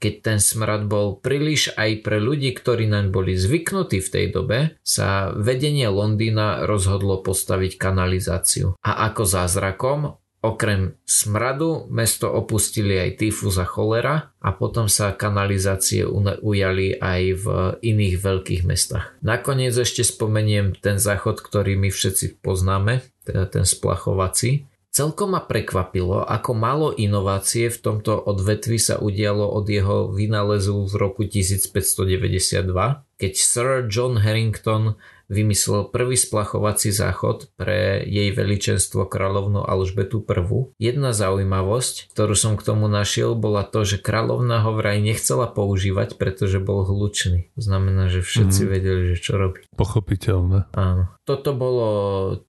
keď 0.01 0.15
ten 0.25 0.41
smrad 0.41 0.89
bol 0.89 1.21
príliš 1.21 1.69
aj 1.77 2.01
pre 2.01 2.17
ľudí, 2.17 2.57
ktorí 2.57 2.89
naň 2.89 3.13
boli 3.13 3.37
zvyknutí 3.37 4.01
v 4.01 4.09
tej 4.09 4.27
dobe, 4.33 4.59
sa 4.81 5.37
vedenie 5.37 5.93
Londýna 5.93 6.65
rozhodlo 6.65 7.21
postaviť 7.21 7.77
kanalizáciu. 7.77 8.81
A 8.81 9.13
ako 9.13 9.23
zázrakom 9.29 10.17
Okrem 10.43 10.99
smradu 11.07 11.87
mesto 11.87 12.27
opustili 12.27 12.99
aj 12.99 13.23
tyfus 13.23 13.63
a 13.63 13.67
cholera 13.67 14.35
a 14.43 14.51
potom 14.51 14.91
sa 14.91 15.15
kanalizácie 15.15 16.03
ujali 16.43 16.99
aj 16.99 17.23
v 17.39 17.47
iných 17.79 18.17
veľkých 18.19 18.63
mestách. 18.67 19.15
Nakoniec 19.23 19.71
ešte 19.71 20.03
spomeniem 20.03 20.75
ten 20.75 20.99
záchod, 20.99 21.39
ktorý 21.39 21.79
my 21.79 21.95
všetci 21.95 22.43
poznáme, 22.43 23.07
teda 23.23 23.55
ten 23.55 23.63
splachovací. 23.63 24.67
Celkom 24.93 25.33
ma 25.33 25.41
prekvapilo, 25.41 26.21
ako 26.21 26.53
málo 26.53 26.89
inovácie 26.93 27.73
v 27.73 27.81
tomto 27.81 28.13
odvetvi 28.13 28.77
sa 28.77 29.01
udialo 29.01 29.49
od 29.49 29.65
jeho 29.65 30.13
vynálezu 30.13 30.85
v 30.85 30.95
roku 31.01 31.25
1592, 31.25 32.69
keď 33.17 33.33
Sir 33.33 33.89
John 33.89 34.21
Harrington 34.21 35.01
vymyslel 35.33 35.89
prvý 35.89 36.21
splachovací 36.21 36.93
záchod 36.93 37.49
pre 37.57 38.05
jej 38.05 38.29
veličenstvo 38.37 39.09
kráľovnu 39.09 39.65
Alžbetu 39.65 40.21
I. 40.21 40.77
Jedna 40.77 41.17
zaujímavosť, 41.17 42.13
ktorú 42.13 42.37
som 42.37 42.61
k 42.61 42.67
tomu 42.69 42.93
našiel, 42.93 43.33
bola 43.33 43.65
to, 43.65 43.89
že 43.89 43.97
kráľovna 43.97 44.61
ho 44.61 44.77
vraj 44.77 45.01
nechcela 45.01 45.49
používať, 45.49 46.21
pretože 46.21 46.61
bol 46.61 46.85
hlučný. 46.85 47.49
Znamená, 47.57 48.13
že 48.13 48.21
všetci 48.21 48.61
mm. 48.63 48.69
vedeli, 48.69 49.03
že 49.15 49.17
čo 49.17 49.41
robí. 49.41 49.65
Pochopiteľné. 49.73 50.69
Áno. 50.77 51.09
Toto 51.25 51.55
bolo 51.57 51.89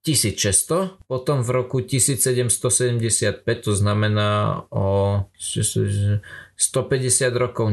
1600, 0.04 1.08
potom 1.08 1.46
v 1.46 1.50
roku 1.54 1.80
1775, 1.80 3.46
to 3.46 3.72
znamená 3.78 4.66
o 4.74 5.30
150 5.38 7.30
rokov 7.38 7.70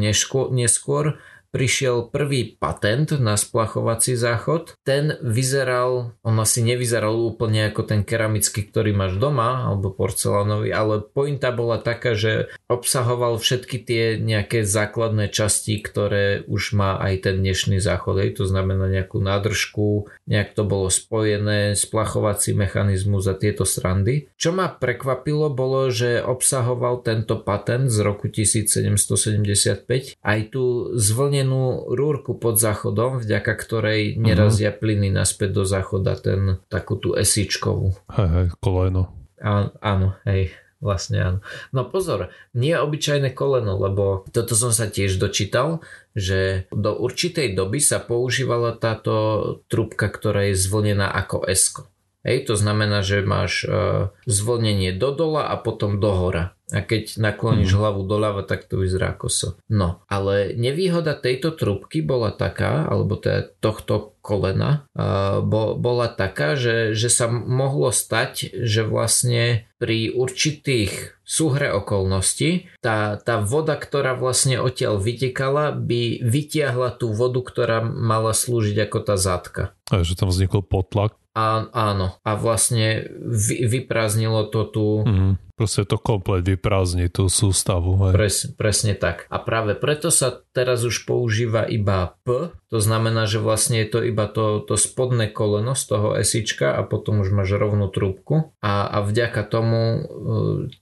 neskôr, 0.53 1.17
prišiel 1.51 2.09
prvý 2.09 2.55
patent 2.55 3.19
na 3.19 3.35
splachovací 3.35 4.15
záchod. 4.15 4.79
Ten 4.87 5.19
vyzeral, 5.21 6.15
on 6.23 6.39
asi 6.39 6.63
nevyzeral 6.63 7.15
úplne 7.19 7.69
ako 7.75 7.83
ten 7.91 8.07
keramický, 8.07 8.71
ktorý 8.71 8.95
máš 8.95 9.19
doma, 9.19 9.67
alebo 9.67 9.91
porcelánový, 9.91 10.71
ale 10.71 11.03
pointa 11.03 11.51
bola 11.51 11.83
taká, 11.83 12.15
že 12.15 12.49
obsahoval 12.71 13.37
všetky 13.43 13.83
tie 13.83 14.05
nejaké 14.23 14.63
základné 14.63 15.29
časti, 15.35 15.83
ktoré 15.83 16.47
už 16.47 16.79
má 16.79 17.03
aj 17.03 17.27
ten 17.27 17.43
dnešný 17.43 17.83
záchod. 17.83 18.23
Hej, 18.23 18.39
to 18.39 18.45
znamená 18.47 18.87
nejakú 18.87 19.19
nádržku, 19.19 20.07
nejak 20.31 20.55
to 20.55 20.63
bolo 20.63 20.87
spojené, 20.87 21.75
splachovací 21.75 22.55
mechanizmus 22.55 23.27
a 23.27 23.35
tieto 23.35 23.67
srandy. 23.67 24.31
Čo 24.39 24.55
ma 24.55 24.71
prekvapilo 24.71 25.51
bolo, 25.51 25.91
že 25.91 26.23
obsahoval 26.23 27.03
tento 27.03 27.43
patent 27.43 27.91
z 27.91 27.99
roku 28.07 28.31
1775 28.31 30.15
aj 30.23 30.39
tú 30.55 30.95
zvlne 30.95 31.40
sklenenú 31.41 31.89
rúrku 31.89 32.37
pod 32.37 32.61
záchodom, 32.61 33.25
vďaka 33.25 33.53
ktorej 33.57 34.21
nerazia 34.21 34.69
uh-huh. 34.71 34.81
plyny 34.81 35.09
naspäť 35.09 35.51
do 35.57 35.65
záchoda, 35.65 36.13
ten 36.21 36.61
takú 36.69 37.01
tú 37.01 37.17
esičkovú. 37.17 37.97
Hej, 38.13 38.29
hej, 38.29 38.47
koleno. 38.61 39.09
Á, 39.41 39.73
áno, 39.81 40.21
hej, 40.29 40.53
vlastne 40.85 41.19
áno. 41.25 41.39
No 41.73 41.89
pozor, 41.89 42.29
nie 42.53 42.77
je 42.77 42.85
obyčajné 42.85 43.33
koleno, 43.33 43.81
lebo 43.81 44.29
toto 44.37 44.53
som 44.53 44.69
sa 44.69 44.93
tiež 44.93 45.17
dočítal, 45.17 45.81
že 46.13 46.69
do 46.69 46.93
určitej 46.93 47.57
doby 47.57 47.81
sa 47.81 48.05
používala 48.05 48.77
táto 48.77 49.65
trubka, 49.73 50.13
ktorá 50.13 50.53
je 50.53 50.61
zvlnená 50.61 51.09
ako 51.09 51.49
esko. 51.49 51.89
Hej, 52.21 52.53
to 52.53 52.55
znamená, 52.57 53.01
že 53.01 53.25
máš 53.25 53.65
uh, 53.65 54.13
zvolnenie 54.29 54.93
do 54.93 55.09
dola 55.17 55.49
a 55.49 55.57
potom 55.57 55.97
do 55.97 56.13
hora. 56.13 56.53
A 56.71 56.87
keď 56.87 57.19
nakloníš 57.19 57.75
mm. 57.75 57.79
hlavu 57.83 58.07
doľava, 58.07 58.47
tak 58.47 58.69
to 58.71 58.79
vyzerá 58.79 59.11
koso. 59.17 59.59
No, 59.67 60.07
ale 60.07 60.55
nevýhoda 60.55 61.19
tejto 61.19 61.51
trubky 61.51 61.99
bola 61.99 62.31
taká, 62.31 62.87
alebo 62.87 63.19
teda 63.19 63.51
tohto 63.59 64.15
kolena, 64.23 64.87
uh, 64.95 65.43
bo, 65.43 65.75
bola 65.75 66.07
taká, 66.13 66.55
že, 66.55 66.95
že 66.95 67.11
sa 67.11 67.27
mohlo 67.27 67.91
stať, 67.91 68.53
že 68.53 68.87
vlastne 68.87 69.67
pri 69.81 70.13
určitých 70.13 71.17
súhre 71.25 71.73
okolností 71.73 72.69
tá, 72.85 73.17
tá 73.17 73.41
voda, 73.41 73.81
ktorá 73.81 74.13
vlastne 74.13 74.61
odtiaľ 74.61 75.01
vytekala, 75.01 75.73
by 75.73 76.21
vytiahla 76.21 77.01
tú 77.01 77.17
vodu, 77.17 77.41
ktorá 77.41 77.81
mala 77.81 78.37
slúžiť 78.37 78.77
ako 78.77 78.99
tá 79.03 79.17
zátka. 79.17 79.63
A 79.89 80.05
že 80.05 80.15
tam 80.15 80.29
vznikol 80.29 80.63
potlak? 80.63 81.20
Á, 81.31 81.71
áno. 81.71 82.19
A 82.27 82.35
vlastne 82.35 83.07
vy, 83.23 83.63
vyprázdnilo 83.63 84.51
to 84.51 84.61
tu... 84.67 84.87
Mm, 85.07 85.39
proste 85.55 85.87
to 85.87 85.95
komplet 85.95 86.43
vyprázdni 86.43 87.07
tú 87.07 87.31
sústavu. 87.31 87.95
Hej. 88.03 88.13
Pres, 88.19 88.37
presne 88.59 88.99
tak. 88.99 89.31
A 89.31 89.39
práve 89.39 89.79
preto 89.79 90.11
sa 90.11 90.43
teraz 90.51 90.83
už 90.83 91.07
používa 91.07 91.69
iba 91.71 92.19
P, 92.27 92.51
to 92.67 92.79
znamená, 92.83 93.31
že 93.31 93.39
vlastne 93.39 93.79
je 93.85 93.89
to 93.95 94.01
iba 94.03 94.27
to, 94.27 94.59
to 94.67 94.75
spodné 94.75 95.31
koleno 95.31 95.79
z 95.79 95.85
toho 95.87 96.09
esička 96.19 96.75
a 96.75 96.83
potom 96.83 97.23
už 97.23 97.31
máš 97.31 97.55
rovnú 97.55 97.87
trúbku 97.87 98.51
a, 98.59 98.91
a 98.91 98.99
vďaka 99.07 99.47
tomu 99.47 99.81
uh, 99.83 100.03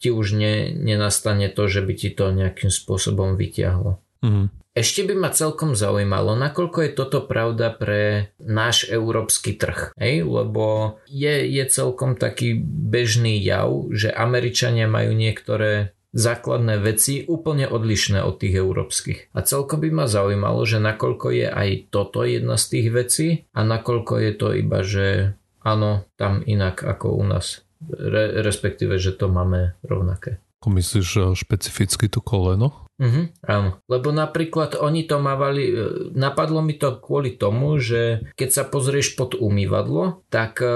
ti 0.01 0.09
už 0.09 0.33
ne, 0.33 0.73
nenastane 0.73 1.53
to, 1.53 1.69
že 1.69 1.85
by 1.85 1.93
ti 1.93 2.09
to 2.09 2.33
nejakým 2.33 2.73
spôsobom 2.73 3.37
vyťahlo. 3.37 4.01
Mm. 4.25 4.49
Ešte 4.79 5.03
by 5.11 5.15
ma 5.19 5.35
celkom 5.35 5.75
zaujímalo, 5.75 6.39
nakoľko 6.39 6.79
je 6.87 6.91
toto 6.95 7.27
pravda 7.27 7.75
pre 7.75 8.31
náš 8.39 8.87
európsky 8.87 9.59
trh. 9.59 9.91
Hej? 9.99 10.23
Lebo 10.23 10.97
je, 11.11 11.51
je 11.51 11.65
celkom 11.67 12.15
taký 12.15 12.63
bežný 12.63 13.43
jav, 13.43 13.91
že 13.91 14.15
Američania 14.15 14.87
majú 14.87 15.19
niektoré 15.19 15.99
základné 16.15 16.79
veci 16.79 17.27
úplne 17.27 17.67
odlišné 17.67 18.23
od 18.23 18.39
tých 18.39 18.55
európskych. 18.55 19.35
A 19.35 19.43
celkom 19.43 19.83
by 19.83 19.91
ma 19.91 20.07
zaujímalo, 20.07 20.63
že 20.63 20.79
nakoľko 20.79 21.27
je 21.35 21.47
aj 21.51 21.69
toto 21.91 22.23
jedna 22.23 22.55
z 22.55 22.65
tých 22.71 22.89
vecí 22.95 23.29
a 23.51 23.67
nakoľko 23.67 24.15
je 24.23 24.33
to 24.39 24.49
iba, 24.55 24.87
že 24.87 25.35
áno, 25.67 26.07
tam 26.15 26.47
inak 26.47 26.87
ako 26.87 27.19
u 27.19 27.27
nás. 27.27 27.67
Re, 27.83 28.47
respektíve, 28.47 28.95
že 29.03 29.11
to 29.11 29.27
máme 29.27 29.75
rovnaké. 29.83 30.39
Myslíš 30.63 31.35
špecificky 31.35 32.07
to 32.07 32.23
koleno? 32.23 32.88
Uh-huh, 32.99 33.31
áno, 33.47 33.79
lebo 33.87 34.11
napríklad 34.11 34.75
oni 34.75 35.07
to 35.07 35.23
mávali, 35.23 35.71
e, 35.71 35.75
napadlo 36.19 36.59
mi 36.67 36.75
to 36.75 36.99
kvôli 36.99 37.39
tomu, 37.39 37.79
že 37.79 38.27
keď 38.35 38.49
sa 38.51 38.63
pozrieš 38.67 39.15
pod 39.15 39.39
umývadlo, 39.39 40.27
tak 40.35 40.59
e, 40.59 40.71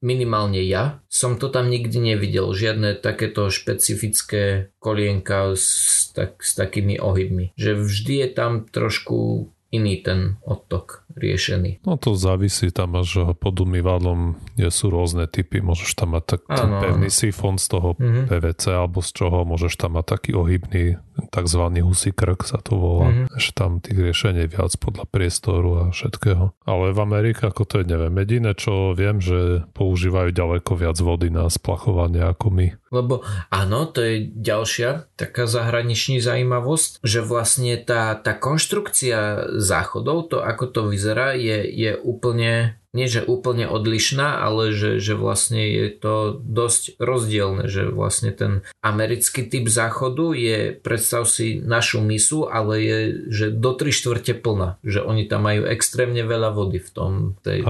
minimálne 0.00 0.64
ja 0.64 1.04
som 1.12 1.36
to 1.36 1.52
tam 1.52 1.68
nikdy 1.68 2.16
nevidel, 2.16 2.50
žiadne 2.56 2.96
takéto 2.98 3.52
špecifické 3.52 4.72
kolienka 4.80 5.52
s, 5.52 6.10
tak, 6.16 6.40
s 6.40 6.56
takými 6.56 6.96
ohybmi. 6.96 7.52
Že 7.60 7.84
vždy 7.84 8.14
je 8.24 8.28
tam 8.32 8.52
trošku 8.64 9.48
iný 9.72 10.04
ten 10.04 10.36
odtok 10.44 11.01
riešený. 11.16 11.84
No 11.86 11.96
to 12.00 12.16
závisí, 12.16 12.72
tam 12.74 12.98
máš 12.98 13.18
pod 13.38 13.54
umývadlom 13.60 14.36
sú 14.68 14.92
rôzne 14.92 15.28
typy, 15.28 15.60
môžeš 15.64 15.96
tam 15.96 16.18
mať 16.18 16.24
tak, 16.36 16.42
ten 16.48 16.70
pevný 16.80 17.08
sifón 17.08 17.56
z 17.56 17.66
toho 17.72 17.88
mm-hmm. 17.96 18.26
PVC 18.28 18.64
alebo 18.72 19.00
z 19.00 19.10
čoho, 19.12 19.44
môžeš 19.48 19.74
tam 19.78 19.98
mať 19.98 20.06
taký 20.08 20.30
ohybný 20.36 21.00
tzv. 21.28 21.62
husí 21.84 22.10
krk 22.12 22.44
sa 22.48 22.58
to 22.60 22.76
volá, 22.76 23.12
mm-hmm. 23.12 23.36
že 23.36 23.50
tam 23.52 23.78
tých 23.78 23.98
riešení 24.00 24.48
viac 24.48 24.72
podľa 24.80 25.04
priestoru 25.08 25.70
a 25.78 25.84
všetkého. 25.92 26.56
Ale 26.64 26.96
v 26.96 26.98
Amerike 27.00 27.48
ako 27.48 27.68
to 27.68 27.74
je, 27.82 27.86
neviem, 27.88 28.14
jediné 28.22 28.52
čo 28.56 28.96
viem, 28.96 29.20
že 29.20 29.68
používajú 29.76 30.32
ďaleko 30.32 30.72
viac 30.76 30.96
vody 31.00 31.28
na 31.28 31.48
splachovanie 31.52 32.24
ako 32.24 32.48
my. 32.52 32.68
Lebo 32.92 33.24
áno, 33.48 33.88
to 33.88 34.04
je 34.04 34.28
ďalšia 34.28 35.08
taká 35.16 35.48
zahraničný 35.48 36.20
zaujímavosť, 36.20 37.00
že 37.00 37.24
vlastne 37.24 37.80
tá, 37.80 38.12
tá 38.20 38.36
konštrukcia 38.36 39.48
záchodov, 39.56 40.28
to 40.28 40.44
ako 40.44 40.64
to 40.68 40.80
vyzerá, 40.92 41.01
je, 41.34 41.58
je 41.66 41.92
úplne 41.98 42.78
nie 42.92 43.08
že 43.08 43.24
úplne 43.24 43.64
odlišná, 43.64 44.44
ale 44.44 44.76
že, 44.76 45.00
že 45.00 45.16
vlastne 45.16 45.64
je 45.64 45.88
to 45.96 46.36
dosť 46.44 47.00
rozdielne, 47.00 47.64
že 47.64 47.88
vlastne 47.88 48.36
ten 48.36 48.68
americký 48.84 49.48
typ 49.48 49.64
záchodu 49.64 50.36
je, 50.36 50.76
predstav 50.76 51.24
si 51.24 51.56
našu 51.56 52.04
misu, 52.04 52.52
ale 52.52 52.84
je, 52.84 52.98
že 53.32 53.46
do 53.48 53.72
3 53.72 53.96
štvrte 53.96 54.36
plná, 54.44 54.76
že 54.84 55.00
oni 55.00 55.24
tam 55.24 55.48
majú 55.48 55.64
extrémne 55.64 56.20
veľa 56.20 56.52
vody 56.52 56.84
v 56.84 56.90
tom, 56.92 57.12
tej, 57.40 57.64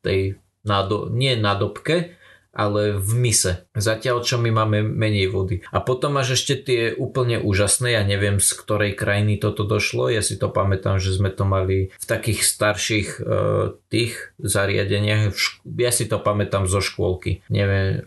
tej 0.00 0.40
nado, 0.64 1.12
nie 1.12 1.36
nadobke, 1.36 2.16
ale 2.52 3.00
v 3.00 3.12
mise. 3.16 3.64
Zatiaľ, 3.72 4.20
čo 4.20 4.36
my 4.36 4.52
máme 4.52 4.84
menej 4.84 5.32
vody. 5.32 5.64
A 5.72 5.80
potom 5.80 6.14
máš 6.14 6.36
ešte 6.36 6.54
tie 6.60 6.82
úplne 6.92 7.40
úžasné, 7.40 7.96
ja 7.96 8.04
neviem 8.04 8.38
z 8.38 8.52
ktorej 8.52 8.92
krajiny 8.92 9.40
toto 9.40 9.64
došlo, 9.64 10.12
ja 10.12 10.20
si 10.20 10.36
to 10.36 10.52
pamätám, 10.52 11.00
že 11.00 11.16
sme 11.16 11.32
to 11.32 11.48
mali 11.48 11.88
v 11.96 12.04
takých 12.04 12.44
starších 12.44 13.08
uh, 13.18 13.72
tých 13.88 14.36
zariadeniach, 14.36 15.32
ja 15.64 15.90
si 15.90 16.04
to 16.04 16.20
pamätám 16.20 16.68
zo 16.68 16.84
škôlky. 16.84 17.40
Neviem, 17.48 18.04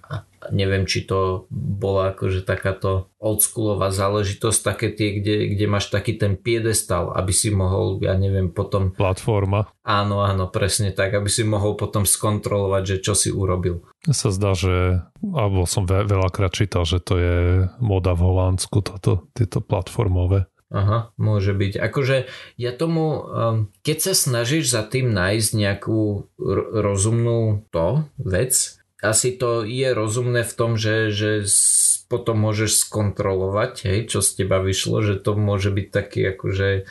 neviem, 0.51 0.85
či 0.85 1.05
to 1.05 1.49
bola 1.53 2.13
akože 2.13 2.45
takáto 2.45 3.13
oldschoolová 3.17 3.89
záležitosť, 3.89 4.59
také 4.61 4.87
tie, 4.93 5.17
kde, 5.21 5.55
kde 5.55 5.65
máš 5.65 5.89
taký 5.89 6.17
ten 6.17 6.37
piedestal, 6.37 7.13
aby 7.13 7.33
si 7.33 7.49
mohol, 7.49 7.97
ja 8.03 8.13
neviem, 8.13 8.53
potom... 8.53 8.93
Platforma. 8.93 9.69
Áno, 9.81 10.21
áno, 10.21 10.49
presne 10.49 10.93
tak, 10.93 11.17
aby 11.17 11.29
si 11.29 11.41
mohol 11.41 11.73
potom 11.73 12.05
skontrolovať, 12.05 12.83
že 12.85 12.97
čo 13.01 13.13
si 13.17 13.29
urobil. 13.33 13.85
Sa 14.05 14.29
zdá, 14.29 14.53
že, 14.53 15.01
alebo 15.21 15.65
som 15.65 15.89
ve, 15.89 16.05
veľakrát 16.05 16.53
čítal, 16.53 16.85
že 16.85 17.01
to 17.01 17.17
je 17.17 17.37
moda 17.81 18.13
v 18.13 18.21
Holandsku, 18.25 18.85
toto, 18.85 19.29
tieto 19.33 19.61
platformové. 19.61 20.45
Aha, 20.73 21.13
môže 21.21 21.53
byť. 21.53 21.77
Akože 21.77 22.25
ja 22.57 22.71
tomu, 22.73 23.21
um, 23.21 23.69
keď 23.85 24.11
sa 24.11 24.13
snažíš 24.17 24.73
za 24.73 24.81
tým 24.81 25.13
nájsť 25.13 25.49
nejakú 25.55 26.25
rozumnú 26.81 27.69
to, 27.69 28.09
vec, 28.17 28.81
asi 29.11 29.35
to 29.37 29.67
je 29.67 29.89
rozumné 29.93 30.41
v 30.41 30.53
tom, 30.53 30.77
že, 30.79 31.13
že 31.13 31.45
potom 32.05 32.37
môžeš 32.37 32.85
skontrolovať, 32.85 33.73
hej, 33.89 33.99
čo 34.13 34.19
z 34.21 34.45
teba 34.45 34.61
vyšlo, 34.61 35.01
že 35.01 35.15
to 35.17 35.33
môže 35.33 35.73
byť 35.73 35.87
taký 35.89 36.21
akože 36.37 36.69
e, 36.69 36.81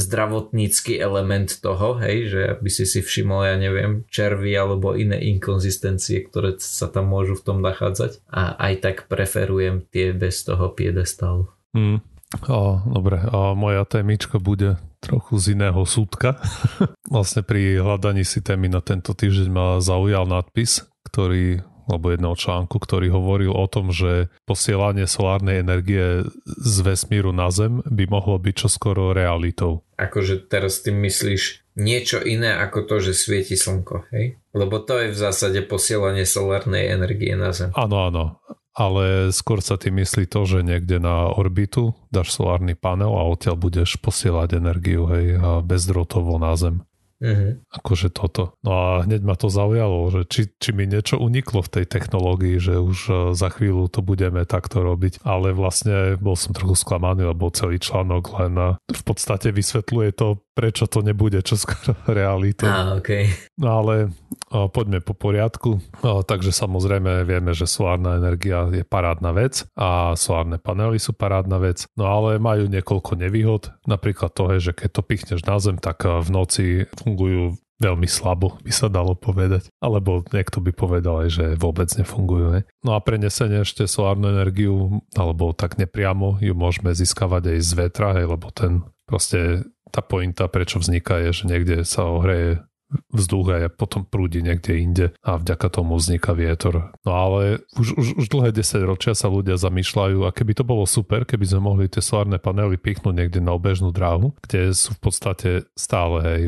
zdravotnícky 0.00 0.96
element 0.96 1.60
toho, 1.60 2.00
hej, 2.00 2.32
že 2.32 2.40
aby 2.56 2.68
si 2.72 2.88
si 2.88 3.04
všimol, 3.04 3.44
ja 3.44 3.56
neviem, 3.60 4.08
červy 4.08 4.56
alebo 4.56 4.96
iné 4.96 5.20
inkonzistencie, 5.36 6.24
ktoré 6.24 6.56
sa 6.56 6.88
tam 6.88 7.12
môžu 7.12 7.36
v 7.36 7.44
tom 7.44 7.58
nachádzať 7.60 8.24
a 8.32 8.56
aj 8.56 8.74
tak 8.80 8.96
preferujem 9.12 9.84
tie 9.92 10.16
bez 10.16 10.40
toho 10.40 10.72
piedestalu. 10.72 11.52
Mm. 11.76 12.00
O, 12.48 12.80
dobre, 12.88 13.20
a 13.28 13.52
moja 13.52 13.84
témička 13.84 14.40
bude 14.40 14.80
trochu 15.04 15.36
z 15.36 15.52
iného 15.52 15.84
súdka. 15.84 16.40
vlastne 17.12 17.44
pri 17.44 17.76
hľadaní 17.82 18.24
si 18.24 18.40
témy 18.40 18.72
na 18.72 18.80
tento 18.80 19.12
týždeň 19.12 19.48
ma 19.52 19.66
zaujal 19.84 20.24
nadpis, 20.24 20.88
ktorý 21.12 21.60
alebo 21.82 22.14
jedného 22.14 22.38
článku, 22.38 22.78
ktorý 22.78 23.10
hovoril 23.10 23.52
o 23.52 23.66
tom, 23.66 23.90
že 23.90 24.30
posielanie 24.46 25.10
solárnej 25.10 25.60
energie 25.66 26.22
z 26.46 26.76
vesmíru 26.80 27.34
na 27.34 27.50
Zem 27.50 27.82
by 27.84 28.06
mohlo 28.06 28.38
byť 28.38 28.54
čoskoro 28.54 29.10
realitou. 29.10 29.82
Akože 29.98 30.46
teraz 30.46 30.80
tým 30.80 31.02
myslíš 31.02 31.74
niečo 31.74 32.22
iné 32.22 32.54
ako 32.54 32.86
to, 32.86 32.96
že 33.02 33.18
svieti 33.18 33.58
slnko, 33.58 34.08
hej? 34.14 34.38
Lebo 34.54 34.78
to 34.78 35.04
je 35.04 35.08
v 35.10 35.18
zásade 35.18 35.58
posielanie 35.66 36.22
solárnej 36.22 36.86
energie 36.86 37.34
na 37.34 37.50
Zem. 37.50 37.74
Áno, 37.74 38.08
áno. 38.08 38.24
Ale 38.72 39.28
skôr 39.34 39.60
sa 39.60 39.76
tým 39.76 40.00
myslí 40.00 40.30
to, 40.32 40.48
že 40.48 40.64
niekde 40.64 40.96
na 40.96 41.28
orbitu 41.28 41.92
dáš 42.08 42.32
solárny 42.32 42.72
panel 42.72 43.12
a 43.20 43.28
odtiaľ 43.28 43.58
budeš 43.58 44.00
posielať 44.00 44.56
energiu 44.56 45.10
hej, 45.10 45.36
bezdrotovo 45.66 46.40
na 46.40 46.56
Zem. 46.56 46.80
Mm-hmm. 47.22 47.70
Akože 47.70 48.10
toto. 48.10 48.58
No 48.66 48.70
a 48.74 48.86
hneď 49.06 49.22
ma 49.22 49.38
to 49.38 49.46
zaujalo, 49.46 50.10
že 50.10 50.20
či, 50.26 50.42
či 50.58 50.74
mi 50.74 50.90
niečo 50.90 51.22
uniklo 51.22 51.62
v 51.62 51.72
tej 51.80 51.84
technológii, 51.86 52.58
že 52.58 52.82
už 52.82 52.98
e, 53.06 53.12
za 53.38 53.48
chvíľu 53.54 53.86
to 53.86 54.02
budeme 54.02 54.42
takto 54.42 54.82
robiť. 54.82 55.22
Ale 55.22 55.54
vlastne 55.54 56.18
bol 56.18 56.34
som 56.34 56.50
trochu 56.50 56.74
sklamaný, 56.74 57.30
lebo 57.30 57.54
celý 57.54 57.78
článok 57.78 58.24
len 58.42 58.54
e, 58.58 58.68
v 58.90 59.02
podstate 59.06 59.54
vysvetľuje 59.54 60.10
to, 60.18 60.42
prečo 60.52 60.90
to 60.90 61.00
nebude 61.00 61.38
čoskoro 61.46 61.94
realitou. 62.18 62.66
Ah, 62.66 62.98
okay. 62.98 63.30
No 63.54 63.86
ale 63.86 64.10
o, 64.50 64.66
poďme 64.66 64.98
po 64.98 65.14
poriadku. 65.14 65.78
O, 66.02 66.26
takže 66.26 66.50
samozrejme 66.50 67.22
vieme, 67.22 67.54
že 67.54 67.70
solárna 67.70 68.18
energia 68.18 68.68
je 68.68 68.84
parádna 68.84 69.30
vec 69.32 69.64
a 69.78 70.18
solárne 70.18 70.58
panely 70.60 70.98
sú 70.98 71.14
parádna 71.14 71.62
vec. 71.62 71.86
No 71.94 72.10
ale 72.10 72.42
majú 72.42 72.68
niekoľko 72.68 73.14
nevýhod. 73.16 73.72
Napríklad 73.86 74.34
to, 74.34 74.58
že 74.58 74.74
keď 74.74 74.90
to 74.90 75.02
pichneš 75.06 75.40
na 75.46 75.56
zem, 75.62 75.78
tak 75.80 76.04
v 76.04 76.28
noci 76.28 76.64
fungujú 77.12 77.60
veľmi 77.82 78.06
slabo, 78.06 78.56
by 78.62 78.72
sa 78.72 78.86
dalo 78.86 79.18
povedať. 79.18 79.68
Alebo 79.82 80.22
niekto 80.30 80.62
by 80.62 80.72
povedal 80.72 81.26
aj, 81.26 81.28
že 81.34 81.46
vôbec 81.58 81.90
nefungujú. 81.98 82.46
Ne? 82.56 82.60
No 82.86 82.94
a 82.94 83.02
prenesenie 83.02 83.66
ešte 83.66 83.90
solárnu 83.90 84.30
energiu, 84.30 85.02
alebo 85.18 85.50
tak 85.52 85.76
nepriamo 85.76 86.38
ju 86.38 86.54
môžeme 86.54 86.94
získavať 86.94 87.52
aj 87.52 87.58
z 87.60 87.72
vetra, 87.74 88.08
hej, 88.16 88.30
lebo 88.30 88.48
ten 88.54 88.86
proste 89.04 89.66
tá 89.92 90.00
pointa, 90.00 90.48
prečo 90.48 90.80
vzniká, 90.80 91.20
je, 91.28 91.42
že 91.42 91.44
niekde 91.44 91.76
sa 91.84 92.08
ohreje 92.08 92.64
vzduch 93.12 93.48
a 93.52 93.68
potom 93.72 94.04
prúdi 94.04 94.44
niekde 94.44 94.78
inde 94.78 95.06
a 95.24 95.40
vďaka 95.40 95.68
tomu 95.72 95.96
vzniká 95.96 96.36
vietor. 96.36 96.92
No 97.06 97.12
ale 97.12 97.64
už, 97.76 97.96
už, 97.96 98.06
už 98.22 98.26
dlhé 98.28 98.50
10 98.52 98.84
ročia 98.84 99.12
sa 99.16 99.32
ľudia 99.32 99.56
zamýšľajú 99.56 100.24
a 100.26 100.34
keby 100.34 100.52
to 100.56 100.64
bolo 100.66 100.84
super, 100.84 101.24
keby 101.24 101.44
sme 101.48 101.60
mohli 101.64 101.84
tie 101.88 102.04
solárne 102.04 102.36
panely 102.36 102.76
pichnúť 102.76 103.14
niekde 103.14 103.40
na 103.40 103.56
obežnú 103.56 103.90
dráhu, 103.94 104.36
kde 104.44 104.72
sú 104.76 104.96
v 104.96 105.00
podstate 105.00 105.50
stále 105.76 106.16
aj 106.20 106.42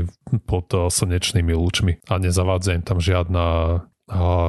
pod 0.45 0.69
slnečnými 0.71 1.53
lúčmi 1.55 2.01
a 2.09 2.21
nezavádza 2.21 2.77
im 2.77 2.85
tam 2.85 2.99
žiadna 3.01 3.45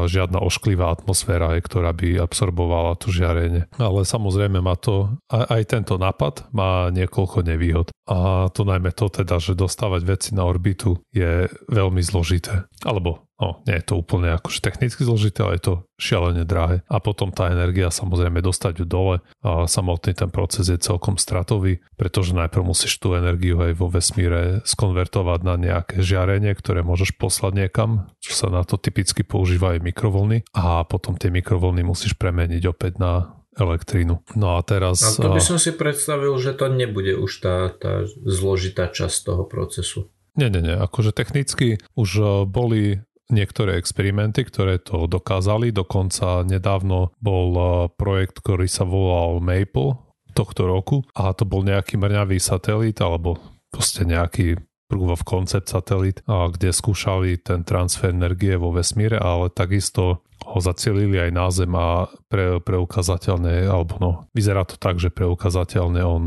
žiadna 0.06 0.44
ošklivá 0.44 0.92
atmosféra, 0.92 1.56
ktorá 1.64 1.96
by 1.96 2.20
absorbovala 2.20 3.00
to 3.00 3.12
žiarenie. 3.12 3.72
Ale 3.80 4.04
samozrejme 4.04 4.60
má 4.60 4.76
to, 4.76 5.16
aj, 5.32 5.46
aj 5.48 5.62
tento 5.72 5.96
nápad 5.96 6.52
má 6.52 6.92
niekoľko 6.92 7.48
nevýhod. 7.48 7.88
A 8.06 8.52
to 8.52 8.68
najmä 8.68 8.92
to 8.92 9.08
teda, 9.08 9.40
že 9.40 9.56
dostávať 9.56 10.02
veci 10.04 10.30
na 10.36 10.44
orbitu 10.44 11.00
je 11.16 11.48
veľmi 11.72 12.04
zložité. 12.04 12.68
Alebo 12.84 13.26
No, 13.36 13.60
nie 13.68 13.76
je 13.84 13.92
to 13.92 14.00
úplne 14.00 14.32
akože 14.32 14.64
technicky 14.64 15.04
zložité, 15.04 15.44
ale 15.44 15.60
je 15.60 15.64
to 15.68 15.74
šialene 16.00 16.48
drahé. 16.48 16.88
A 16.88 17.04
potom 17.04 17.36
tá 17.36 17.52
energia 17.52 17.92
samozrejme 17.92 18.40
dostať 18.40 18.80
ju 18.80 18.86
dole 18.88 19.16
a 19.44 19.68
samotný 19.68 20.16
ten 20.16 20.32
proces 20.32 20.72
je 20.72 20.80
celkom 20.80 21.20
stratový, 21.20 21.84
pretože 22.00 22.32
najprv 22.32 22.64
musíš 22.64 22.96
tú 22.96 23.12
energiu 23.12 23.60
aj 23.60 23.76
vo 23.76 23.92
vesmíre 23.92 24.64
skonvertovať 24.64 25.40
na 25.44 25.60
nejaké 25.60 26.00
žiarenie, 26.00 26.56
ktoré 26.56 26.80
môžeš 26.80 27.20
poslať 27.20 27.68
niekam, 27.68 28.08
čo 28.24 28.32
sa 28.32 28.48
na 28.48 28.64
to 28.64 28.80
typicky 28.80 29.28
používa 29.28 29.76
aj 29.76 29.84
mikrovlny 29.84 30.48
a 30.56 30.88
potom 30.88 31.20
tie 31.20 31.28
mikrovlny 31.28 31.84
musíš 31.84 32.16
premeniť 32.16 32.64
opäť 32.72 33.04
na 33.04 33.36
elektrínu. 33.60 34.24
No 34.36 34.56
a 34.56 34.64
teraz... 34.64 35.04
A 35.04 35.12
to 35.16 35.32
by 35.32 35.44
som 35.44 35.60
si 35.60 35.76
predstavil, 35.76 36.36
že 36.40 36.56
to 36.56 36.72
nebude 36.72 37.20
už 37.20 37.32
tá, 37.44 37.72
tá 37.72 38.08
zložitá 38.08 38.88
časť 38.92 39.32
toho 39.32 39.44
procesu. 39.44 40.12
Nie, 40.36 40.52
nie, 40.52 40.60
nie. 40.60 40.76
Akože 40.76 41.16
technicky 41.16 41.80
už 41.96 42.44
boli 42.52 43.05
niektoré 43.30 43.78
experimenty, 43.82 44.46
ktoré 44.46 44.78
to 44.78 45.10
dokázali. 45.10 45.74
Dokonca 45.74 46.46
nedávno 46.46 47.14
bol 47.18 47.50
eh, 47.56 47.68
projekt, 47.96 48.42
ktorý 48.42 48.70
sa 48.70 48.86
volal 48.86 49.42
Maple 49.42 49.98
tohto 50.36 50.68
roku 50.68 51.08
a 51.16 51.32
to 51.32 51.48
bol 51.48 51.64
nejaký 51.64 51.96
mrňavý 51.96 52.44
satelit 52.44 53.00
alebo 53.00 53.40
proste 53.72 54.04
nejaký 54.04 54.60
proof 54.92 55.10
of 55.18 55.26
concept 55.26 55.72
satelit, 55.72 56.22
kde 56.28 56.70
skúšali 56.70 57.42
ten 57.42 57.66
transfer 57.66 58.14
energie 58.14 58.54
vo 58.54 58.70
vesmíre, 58.70 59.18
ale 59.18 59.50
takisto 59.50 60.22
ho 60.46 60.60
zacielili 60.62 61.18
aj 61.18 61.32
na 61.34 61.48
Zem 61.50 61.74
a 61.74 62.06
pre, 62.30 62.62
preukazateľne, 62.62 63.66
alebo 63.66 63.98
no, 63.98 64.12
vyzerá 64.38 64.62
to 64.62 64.78
tak, 64.78 65.02
že 65.02 65.10
preukazateľne 65.10 66.06
on 66.06 66.24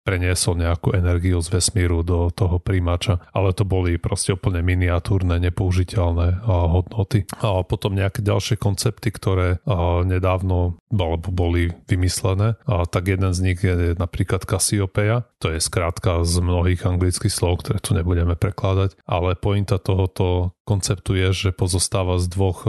preniesol 0.00 0.56
nejakú 0.56 0.96
energiu 0.96 1.44
z 1.44 1.60
vesmíru 1.60 2.00
do 2.00 2.32
toho 2.32 2.56
príjimača, 2.56 3.20
ale 3.36 3.52
to 3.52 3.68
boli 3.68 4.00
proste 4.00 4.32
úplne 4.32 4.64
miniatúrne, 4.64 5.36
nepoužiteľné 5.38 6.44
hodnoty. 6.46 7.28
A 7.44 7.60
potom 7.62 7.92
nejaké 7.92 8.24
ďalšie 8.24 8.56
koncepty, 8.56 9.12
ktoré 9.12 9.60
nedávno 10.08 10.80
alebo 10.90 11.30
boli 11.30 11.70
vymyslené, 11.86 12.56
a 12.66 12.88
tak 12.88 13.12
jeden 13.12 13.30
z 13.30 13.40
nich 13.44 13.60
je 13.62 13.94
napríklad 13.94 14.42
Cassiopeia, 14.48 15.28
to 15.38 15.52
je 15.54 15.62
skrátka 15.62 16.24
z 16.26 16.42
mnohých 16.42 16.82
anglických 16.82 17.30
slov, 17.30 17.62
ktoré 17.62 17.78
tu 17.78 17.94
nebudeme 17.94 18.34
prekladať, 18.34 18.98
ale 19.06 19.38
pointa 19.38 19.78
tohoto 19.78 20.56
konceptu 20.66 21.14
je, 21.14 21.28
že 21.30 21.50
pozostáva 21.54 22.18
z 22.18 22.26
dvoch 22.30 22.64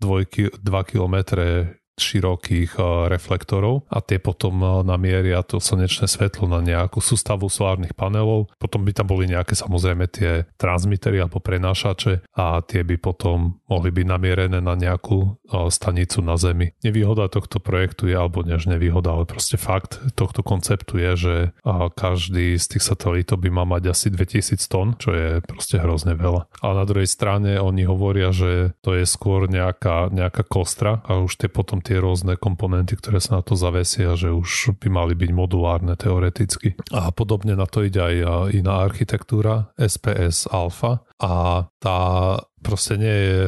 2 0.00 0.64
km 0.64 1.16
širokých 1.98 2.78
eh, 2.78 2.84
reflektorov 3.10 3.86
a 3.92 3.98
tie 4.00 4.16
potom 4.16 4.54
eh, 4.62 4.70
namieria 4.82 5.44
to 5.44 5.58
slnečné 5.58 6.06
svetlo 6.06 6.46
na 6.46 6.64
nejakú 6.64 7.02
sústavu 7.02 7.46
solárnych 7.52 7.92
panelov. 7.92 8.52
Potom 8.56 8.82
by 8.82 8.92
tam 8.96 9.10
boli 9.10 9.28
nejaké 9.30 9.52
samozrejme 9.56 10.06
tie 10.10 10.46
transmitery 10.56 11.20
alebo 11.20 11.42
prenášače 11.42 12.32
a 12.36 12.64
tie 12.64 12.82
by 12.82 12.96
potom 12.96 13.60
mohli 13.68 13.92
byť 13.92 14.06
namierené 14.06 14.58
na 14.64 14.74
nejakú 14.74 15.18
eh, 15.20 15.68
stanicu 15.68 16.24
na 16.24 16.40
Zemi. 16.40 16.72
Nevýhoda 16.80 17.28
tohto 17.28 17.60
projektu 17.60 18.08
je, 18.08 18.16
alebo 18.16 18.40
než 18.40 18.64
nevýhoda, 18.64 19.12
ale 19.12 19.28
proste 19.28 19.60
fakt 19.60 20.00
tohto 20.16 20.40
konceptu 20.40 20.96
je, 20.96 21.12
že 21.16 21.34
každý 21.94 22.56
z 22.56 22.66
tých 22.76 22.84
satelitov 22.84 23.44
by 23.44 23.50
mal 23.52 23.66
mať 23.68 23.92
asi 23.92 24.08
2000 24.08 24.56
tón, 24.72 24.96
čo 24.96 25.12
je 25.12 25.28
proste 25.44 25.76
hrozne 25.76 26.16
veľa. 26.16 26.48
A 26.64 26.66
na 26.72 26.84
druhej 26.88 27.08
strane 27.08 27.60
oni 27.60 27.84
hovoria, 27.84 28.32
že 28.32 28.72
to 28.80 28.96
je 28.96 29.04
skôr 29.04 29.50
nejaká, 29.50 30.08
nejaká 30.08 30.46
kostra 30.46 31.04
a 31.04 31.20
už 31.20 31.36
tie 31.40 31.50
potom 31.52 31.84
tie 31.90 31.98
rôzne 31.98 32.38
komponenty, 32.38 32.94
ktoré 32.94 33.18
sa 33.18 33.38
na 33.38 33.42
to 33.42 33.58
zavesia, 33.58 34.14
že 34.14 34.30
už 34.30 34.78
by 34.78 34.86
mali 34.86 35.18
byť 35.18 35.30
modulárne 35.34 35.98
teoreticky. 35.98 36.78
A 36.94 37.10
podobne 37.10 37.58
na 37.58 37.66
to 37.66 37.82
ide 37.82 37.98
aj 37.98 38.54
iná 38.54 38.86
architektúra, 38.86 39.74
SPS 39.74 40.46
Alpha 40.46 41.02
a 41.18 41.66
tá 41.82 41.98
proste 42.62 42.94
nie 42.94 43.16
je 43.26 43.38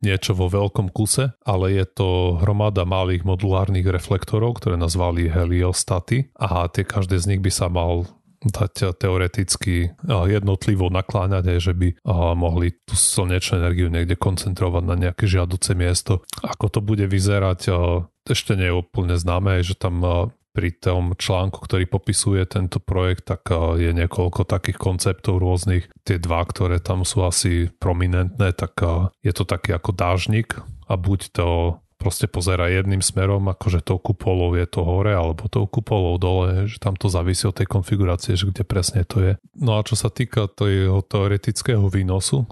niečo 0.00 0.32
vo 0.32 0.46
veľkom 0.48 0.92
kuse, 0.94 1.34
ale 1.44 1.76
je 1.76 1.84
to 1.90 2.40
hromada 2.40 2.86
malých 2.86 3.26
modulárnych 3.26 3.84
reflektorov, 3.84 4.62
ktoré 4.62 4.78
nazvali 4.78 5.28
heliostaty 5.28 6.32
a 6.38 6.68
tie 6.70 6.86
každé 6.86 7.20
z 7.20 7.28
nich 7.34 7.42
by 7.42 7.52
sa 7.52 7.66
mal 7.68 8.08
dať 8.40 8.96
teoreticky 8.96 9.92
jednotlivo 10.08 10.88
nakláňať 10.88 11.44
aj, 11.56 11.58
že 11.60 11.72
by 11.76 11.88
mohli 12.34 12.72
tú 12.88 12.96
slnečnú 12.96 13.60
energiu 13.60 13.92
niekde 13.92 14.16
koncentrovať 14.16 14.82
na 14.84 14.96
nejaké 14.96 15.28
žiaduce 15.28 15.76
miesto. 15.76 16.24
Ako 16.40 16.72
to 16.72 16.80
bude 16.80 17.04
vyzerať, 17.04 17.68
ešte 18.24 18.56
nie 18.56 18.72
je 18.72 18.78
úplne 18.80 19.20
známe, 19.20 19.60
že 19.60 19.76
tam 19.76 20.00
pri 20.50 20.74
tom 20.74 21.14
článku, 21.14 21.62
ktorý 21.62 21.86
popisuje 21.86 22.42
tento 22.42 22.82
projekt, 22.82 23.30
tak 23.30 23.46
je 23.78 23.94
niekoľko 23.94 24.42
takých 24.42 24.82
konceptov 24.82 25.38
rôznych. 25.38 25.86
Tie 26.02 26.18
dva, 26.18 26.42
ktoré 26.42 26.82
tam 26.82 27.06
sú 27.06 27.22
asi 27.22 27.70
prominentné, 27.78 28.50
tak 28.50 28.82
je 29.22 29.30
to 29.30 29.46
taký 29.46 29.78
ako 29.78 29.94
dážnik 29.94 30.58
a 30.90 30.98
buď 30.98 31.20
to 31.30 31.78
proste 32.00 32.24
pozera 32.24 32.72
jedným 32.72 33.04
smerom, 33.04 33.44
akože 33.52 33.84
tou 33.84 34.00
kupolou 34.00 34.56
je 34.56 34.64
to 34.64 34.80
hore 34.80 35.12
alebo 35.12 35.44
tou 35.52 35.68
kupolou 35.68 36.16
dole, 36.16 36.64
že 36.64 36.80
tam 36.80 36.96
to 36.96 37.12
závisí 37.12 37.44
od 37.44 37.60
tej 37.60 37.68
konfigurácie, 37.68 38.40
že 38.40 38.48
kde 38.48 38.64
presne 38.64 39.04
to 39.04 39.20
je. 39.20 39.32
No 39.60 39.76
a 39.76 39.84
čo 39.84 40.00
sa 40.00 40.08
týka 40.08 40.48
toho 40.48 41.04
teoretického 41.04 41.84
výnosu, 41.92 42.48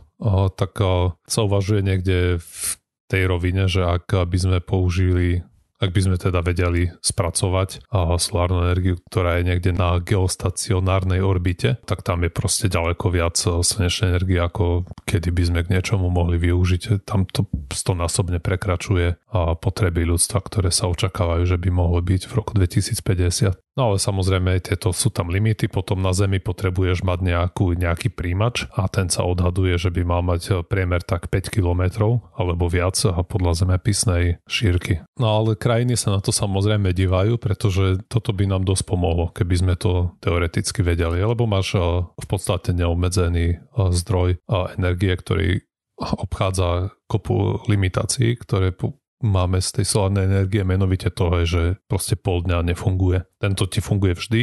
tak 0.52 0.76
sa 1.24 1.40
uvažuje 1.40 1.80
niekde 1.80 2.36
v 2.36 2.62
tej 3.08 3.24
rovine, 3.24 3.64
že 3.72 3.88
ak 3.88 4.12
by 4.28 4.36
sme 4.36 4.58
použili 4.60 5.40
ak 5.78 5.94
by 5.94 6.00
sme 6.02 6.16
teda 6.18 6.42
vedeli 6.42 6.90
spracovať 6.98 7.86
solárnu 8.18 8.66
energiu, 8.66 8.98
ktorá 9.08 9.38
je 9.38 9.46
niekde 9.46 9.70
na 9.70 10.02
geostacionárnej 10.02 11.22
orbite, 11.22 11.78
tak 11.86 12.02
tam 12.02 12.26
je 12.26 12.30
proste 12.34 12.66
ďaleko 12.66 13.06
viac 13.14 13.38
slnečnej 13.38 14.18
energie, 14.18 14.42
ako 14.42 14.90
kedy 15.06 15.30
by 15.30 15.42
sme 15.46 15.60
k 15.62 15.72
niečomu 15.78 16.10
mohli 16.10 16.34
využiť. 16.42 17.06
Tam 17.06 17.24
to 17.30 17.46
stonásobne 17.70 18.42
prekračuje 18.42 19.22
potreby 19.62 20.02
ľudstva, 20.02 20.42
ktoré 20.42 20.74
sa 20.74 20.90
očakávajú, 20.90 21.46
že 21.46 21.56
by 21.62 21.70
mohlo 21.70 22.02
byť 22.02 22.26
v 22.26 22.32
roku 22.34 22.58
2050. 22.58 23.54
No 23.78 23.94
ale 23.94 24.02
samozrejme 24.02 24.58
tieto 24.58 24.90
sú 24.90 25.14
tam 25.14 25.30
limity, 25.30 25.70
potom 25.70 26.02
na 26.02 26.10
Zemi 26.10 26.42
potrebuješ 26.42 27.06
mať 27.06 27.18
nejakú, 27.22 27.78
nejaký 27.78 28.10
príjimač 28.10 28.66
a 28.74 28.90
ten 28.90 29.06
sa 29.06 29.22
odhaduje, 29.22 29.78
že 29.78 29.94
by 29.94 30.02
mal 30.02 30.26
mať 30.26 30.66
priemer 30.66 30.98
tak 31.06 31.30
5 31.30 31.46
km 31.46 31.86
alebo 32.34 32.66
viac 32.66 32.98
podľa 33.30 33.62
zemepisnej 33.62 34.42
šírky. 34.50 35.06
No 35.22 35.30
ale 35.30 35.54
krajiny 35.54 35.94
sa 35.94 36.10
na 36.10 36.18
to 36.18 36.34
samozrejme 36.34 36.90
divajú, 36.90 37.38
pretože 37.38 38.02
toto 38.10 38.34
by 38.34 38.50
nám 38.50 38.66
dosť 38.66 38.82
pomohlo, 38.82 39.30
keby 39.30 39.54
sme 39.54 39.74
to 39.78 40.10
teoreticky 40.18 40.82
vedeli, 40.82 41.22
lebo 41.22 41.46
máš 41.46 41.78
v 42.18 42.26
podstate 42.26 42.74
neobmedzený 42.74 43.62
zdroj 43.94 44.42
energie, 44.74 45.14
ktorý 45.14 45.62
obchádza 45.98 46.94
kopu 47.06 47.62
limitácií, 47.70 48.38
ktoré 48.38 48.74
máme 49.18 49.58
z 49.58 49.80
tej 49.80 49.84
solárnej 49.86 50.30
energie, 50.30 50.62
menovite 50.62 51.10
toho, 51.10 51.42
že 51.42 51.62
proste 51.90 52.14
pol 52.14 52.46
dňa 52.46 52.70
nefunguje. 52.72 53.26
Tento 53.42 53.66
ti 53.66 53.82
funguje 53.82 54.14
vždy, 54.14 54.42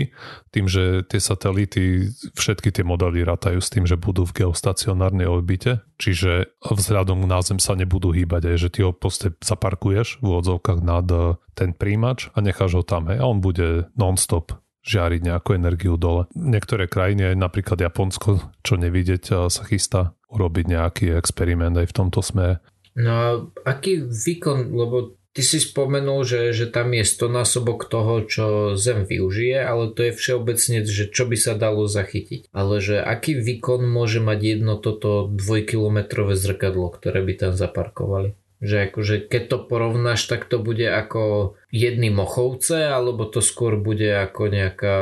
tým, 0.51 0.65
že 0.67 1.03
tie 1.07 1.19
satelity, 1.19 2.11
všetky 2.35 2.71
tie 2.75 2.83
modely 2.83 3.23
rátajú 3.23 3.59
s 3.59 3.71
tým, 3.71 3.87
že 3.87 3.95
budú 3.99 4.27
v 4.27 4.43
geostacionárnej 4.43 5.27
orbite, 5.27 5.83
čiže 5.99 6.51
vzhľadom 6.59 7.23
na 7.23 7.39
Zem 7.45 7.59
sa 7.59 7.77
nebudú 7.77 8.11
hýbať, 8.11 8.55
aj 8.55 8.57
že 8.57 8.69
ty 8.71 8.79
ho 8.83 8.91
proste 8.91 9.31
zaparkuješ 9.39 10.19
v 10.19 10.23
úvodzovkách 10.23 10.79
nad 10.83 11.07
eh, 11.11 11.39
ten 11.55 11.71
príjimač 11.71 12.31
a 12.35 12.43
necháš 12.43 12.79
ho 12.79 12.83
tam, 12.83 13.07
hej, 13.07 13.19
a 13.19 13.25
on 13.27 13.39
bude 13.39 13.87
non-stop 13.95 14.59
žiariť 14.85 15.21
nejakú 15.25 15.57
energiu 15.57 15.97
dole. 15.97 16.29
Niektoré 16.37 16.85
krajiny, 16.85 17.33
aj 17.33 17.41
napríklad 17.41 17.81
Japonsko, 17.81 18.53
čo 18.61 18.75
nevidieť, 18.75 19.23
eh, 19.31 19.35
sa 19.47 19.63
chystá 19.63 20.15
urobiť 20.35 20.65
nejaký 20.67 21.05
experiment 21.15 21.79
aj 21.79 21.87
v 21.89 21.95
tomto 21.95 22.19
smere. 22.19 22.59
No 22.95 23.11
a 23.11 23.27
aký 23.67 24.07
výkon, 24.07 24.71
lebo 24.71 25.19
ty 25.35 25.43
si 25.43 25.59
spomenul, 25.59 26.23
že, 26.23 26.55
že 26.55 26.71
tam 26.71 26.95
je 26.95 27.03
100 27.03 27.27
násobok 27.27 27.91
toho, 27.91 28.23
čo 28.23 28.45
Zem 28.79 29.03
využije, 29.03 29.59
ale 29.59 29.91
to 29.91 30.07
je 30.07 30.13
všeobecne, 30.15 30.87
že 30.87 31.11
čo 31.11 31.27
by 31.27 31.35
sa 31.35 31.59
dalo 31.59 31.91
zachytiť. 31.91 32.55
Ale 32.55 32.79
že 32.79 33.03
aký 33.03 33.35
výkon 33.35 33.83
môže 33.83 34.23
mať 34.23 34.39
jedno 34.39 34.79
toto 34.79 35.27
dvojkilometrové 35.27 36.39
zrkadlo, 36.39 36.87
ktoré 36.87 37.19
by 37.19 37.33
tam 37.35 37.51
zaparkovali? 37.51 38.39
Že 38.63 38.75
akože 38.89 39.15
keď 39.27 39.43
to 39.51 39.57
porovnáš, 39.67 40.31
tak 40.31 40.47
to 40.47 40.63
bude 40.63 40.87
ako 40.87 41.53
jedny 41.75 42.07
mochovce, 42.07 42.87
alebo 42.87 43.27
to 43.27 43.43
skôr 43.43 43.75
bude 43.75 44.07
ako 44.07 44.47
nejaká 44.47 44.95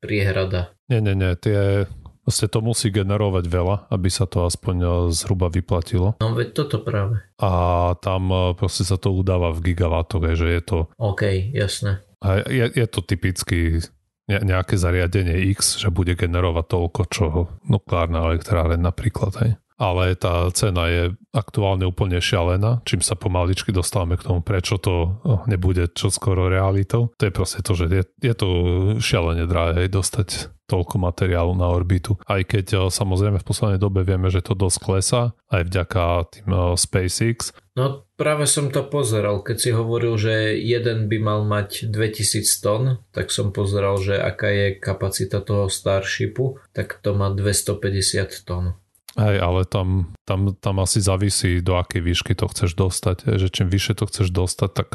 priehrada? 0.00 0.72
Nie, 0.88 1.04
nie, 1.04 1.12
nie, 1.12 1.36
tie 1.36 1.84
Vlastne 2.24 2.48
to 2.48 2.58
musí 2.64 2.88
generovať 2.88 3.44
veľa, 3.46 3.76
aby 3.92 4.08
sa 4.08 4.24
to 4.24 4.48
aspoň 4.48 4.76
e, 4.80 4.88
zhruba 5.12 5.52
vyplatilo. 5.52 6.16
No 6.18 6.32
veď 6.32 6.56
toto 6.56 6.80
práve. 6.80 7.20
A 7.36 7.92
tam 8.00 8.32
e, 8.32 8.56
proste 8.56 8.88
sa 8.88 8.96
to 8.96 9.12
udáva 9.12 9.52
v 9.52 9.72
gigawattoch, 9.72 10.32
že 10.32 10.48
je 10.48 10.62
to... 10.64 10.78
OK, 10.96 11.52
jasné. 11.52 12.00
A 12.24 12.40
je, 12.48 12.66
je 12.72 12.86
to 12.88 13.04
typicky 13.04 13.84
nejaké 14.24 14.80
zariadenie 14.80 15.52
X, 15.52 15.76
že 15.76 15.92
bude 15.92 16.16
generovať 16.16 16.64
toľko, 16.64 17.00
čo 17.12 17.24
nukleárna 17.68 18.24
elektráreň 18.32 18.80
napríklad. 18.80 19.32
Hej 19.44 19.52
ale 19.74 20.14
tá 20.14 20.46
cena 20.54 20.86
je 20.86 21.18
aktuálne 21.34 21.82
úplne 21.82 22.22
šialená, 22.22 22.86
čím 22.86 23.02
sa 23.02 23.18
pomaličky 23.18 23.74
dostávame 23.74 24.14
k 24.14 24.26
tomu, 24.30 24.40
prečo 24.40 24.78
to 24.78 25.18
oh, 25.18 25.42
nebude 25.50 25.90
čoskoro 25.90 26.46
realitou. 26.46 27.10
To 27.18 27.26
je 27.26 27.32
proste 27.34 27.60
to, 27.66 27.74
že 27.74 27.90
je, 27.90 28.04
je 28.22 28.34
to 28.38 28.48
šialene 29.02 29.50
drahé 29.50 29.90
dostať 29.90 30.53
toľko 30.74 30.98
materiálu 30.98 31.54
na 31.54 31.70
orbitu. 31.70 32.18
Aj 32.26 32.42
keď 32.42 32.66
oh, 32.82 32.90
samozrejme 32.90 33.38
v 33.38 33.46
poslednej 33.46 33.78
dobe 33.78 34.02
vieme, 34.02 34.26
že 34.26 34.42
to 34.42 34.58
dosť 34.58 34.78
klesá, 34.82 35.22
aj 35.54 35.62
vďaka 35.70 36.02
tým 36.34 36.50
oh, 36.50 36.74
SpaceX. 36.74 37.54
No 37.78 38.06
práve 38.18 38.50
som 38.50 38.74
to 38.74 38.82
pozeral, 38.86 39.46
keď 39.46 39.56
si 39.58 39.70
hovoril, 39.70 40.18
že 40.18 40.58
jeden 40.58 41.06
by 41.06 41.18
mal 41.22 41.40
mať 41.46 41.90
2000 41.90 42.42
tón, 42.62 42.82
tak 43.14 43.30
som 43.30 43.54
pozeral, 43.54 44.02
že 44.02 44.18
aká 44.18 44.50
je 44.50 44.66
kapacita 44.78 45.38
toho 45.38 45.70
Starshipu, 45.70 46.58
tak 46.74 46.98
to 46.98 47.14
má 47.14 47.30
250 47.30 48.46
tón. 48.46 48.74
Hej, 49.14 49.38
ale 49.38 49.62
tam, 49.62 50.10
tam, 50.26 50.58
tam 50.58 50.82
asi 50.82 50.98
závisí, 50.98 51.62
do 51.62 51.78
akej 51.78 52.02
výšky 52.02 52.34
to 52.34 52.50
chceš 52.50 52.74
dostať. 52.74 53.38
Že 53.38 53.46
čím 53.46 53.68
vyššie 53.70 53.94
to 53.94 54.10
chceš 54.10 54.34
dostať, 54.34 54.70
tak 54.74 54.88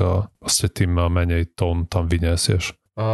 vlastne 0.44 0.68
tým 0.68 0.92
menej 0.92 1.56
tón 1.56 1.88
tam 1.88 2.12
vyniesieš. 2.12 2.76
A 3.00 3.08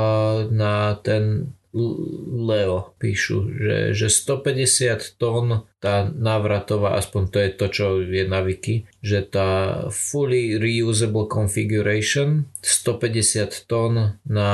na 0.49 0.97
ten 0.97 1.53
Leo 1.75 2.95
píšu, 2.95 3.51
že, 3.51 3.77
že 3.91 4.07
150 4.07 5.19
tón 5.19 5.67
tá 5.83 6.07
návratová, 6.07 6.95
aspoň 6.95 7.21
to 7.27 7.37
je 7.43 7.49
to, 7.51 7.65
čo 7.67 7.85
je 7.99 8.23
na 8.23 8.39
wiki, 8.39 8.87
že 9.03 9.27
tá 9.27 9.83
fully 9.91 10.55
reusable 10.55 11.27
configuration 11.27 12.47
150 12.63 13.67
tón 13.67 14.17
na 14.23 14.51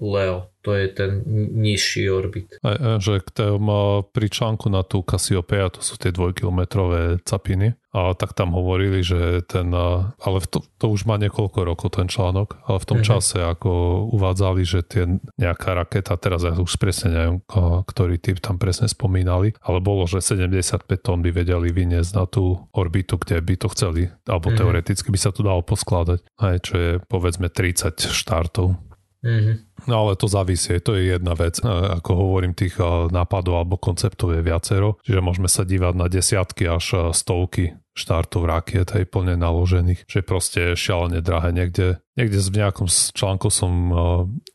Leo 0.00 0.52
to 0.62 0.78
je 0.78 0.86
ten 0.94 1.26
nižší 1.58 2.06
orbit. 2.06 2.54
A, 2.62 3.02
že 3.02 3.18
k 3.18 3.28
tém, 3.34 3.66
pri 4.14 4.26
článku 4.30 4.70
na 4.70 4.86
tú 4.86 5.02
Cassiopeia, 5.02 5.66
to 5.66 5.82
sú 5.82 5.98
tie 5.98 6.14
dvojkilometrové 6.14 7.18
capiny, 7.26 7.74
a 7.92 8.16
tak 8.16 8.32
tam 8.32 8.56
hovorili, 8.56 9.04
že 9.04 9.44
ten, 9.44 9.68
ale 9.68 10.38
to, 10.48 10.64
to 10.80 10.86
už 10.88 11.04
má 11.04 11.20
niekoľko 11.20 11.60
rokov 11.60 12.00
ten 12.00 12.08
článok, 12.08 12.56
ale 12.64 12.80
v 12.80 12.88
tom 12.88 13.04
mm-hmm. 13.04 13.12
čase 13.12 13.36
ako 13.44 13.70
uvádzali, 14.16 14.62
že 14.64 14.80
tie 14.80 15.20
nejaká 15.36 15.76
raketa, 15.76 16.16
teraz 16.16 16.48
ja 16.48 16.56
už 16.56 16.80
presne 16.80 17.12
neviem, 17.12 17.36
ktorý 17.84 18.16
typ 18.16 18.40
tam 18.40 18.56
presne 18.56 18.88
spomínali, 18.88 19.52
ale 19.60 19.84
bolo, 19.84 20.08
že 20.08 20.24
75 20.24 20.88
tón 21.04 21.20
by 21.20 21.36
vedeli 21.36 21.68
vyniesť 21.68 22.16
na 22.16 22.24
tú 22.24 22.64
orbitu, 22.72 23.20
kde 23.20 23.44
by 23.44 23.60
to 23.60 23.68
chceli, 23.76 24.08
alebo 24.24 24.48
mm-hmm. 24.48 24.60
teoreticky 24.64 25.12
by 25.12 25.20
sa 25.20 25.28
to 25.28 25.44
dalo 25.44 25.60
poskladať, 25.60 26.24
aj 26.40 26.56
čo 26.64 26.74
je 26.80 26.90
povedzme 27.12 27.52
30 27.52 28.08
štartov. 28.08 28.72
Mm-hmm. 29.22 29.86
No 29.86 29.94
ale 30.02 30.18
to 30.18 30.26
závisí, 30.26 30.80
to 30.82 30.98
je 30.98 31.14
jedna 31.14 31.38
vec. 31.38 31.60
Ako 31.62 32.10
hovorím, 32.14 32.58
tých 32.58 32.74
nápadov 33.10 33.54
alebo 33.54 33.78
konceptov 33.78 34.34
je 34.34 34.42
viacero, 34.42 34.98
čiže 35.06 35.22
môžeme 35.22 35.46
sa 35.46 35.62
dívať 35.62 35.94
na 35.94 36.10
desiatky 36.10 36.66
až 36.66 37.14
stovky 37.14 37.78
štartov 37.92 38.48
rakiet 38.48 38.88
aj 38.96 39.04
plne 39.12 39.36
naložených, 39.36 40.08
že 40.08 40.24
proste 40.24 40.72
šialene 40.72 41.20
drahé. 41.20 41.52
Niekde, 41.52 42.00
niekde 42.16 42.38
v 42.40 42.58
nejakom 42.64 42.88
článku 42.88 43.52
som 43.52 43.72
uh, 43.92 43.98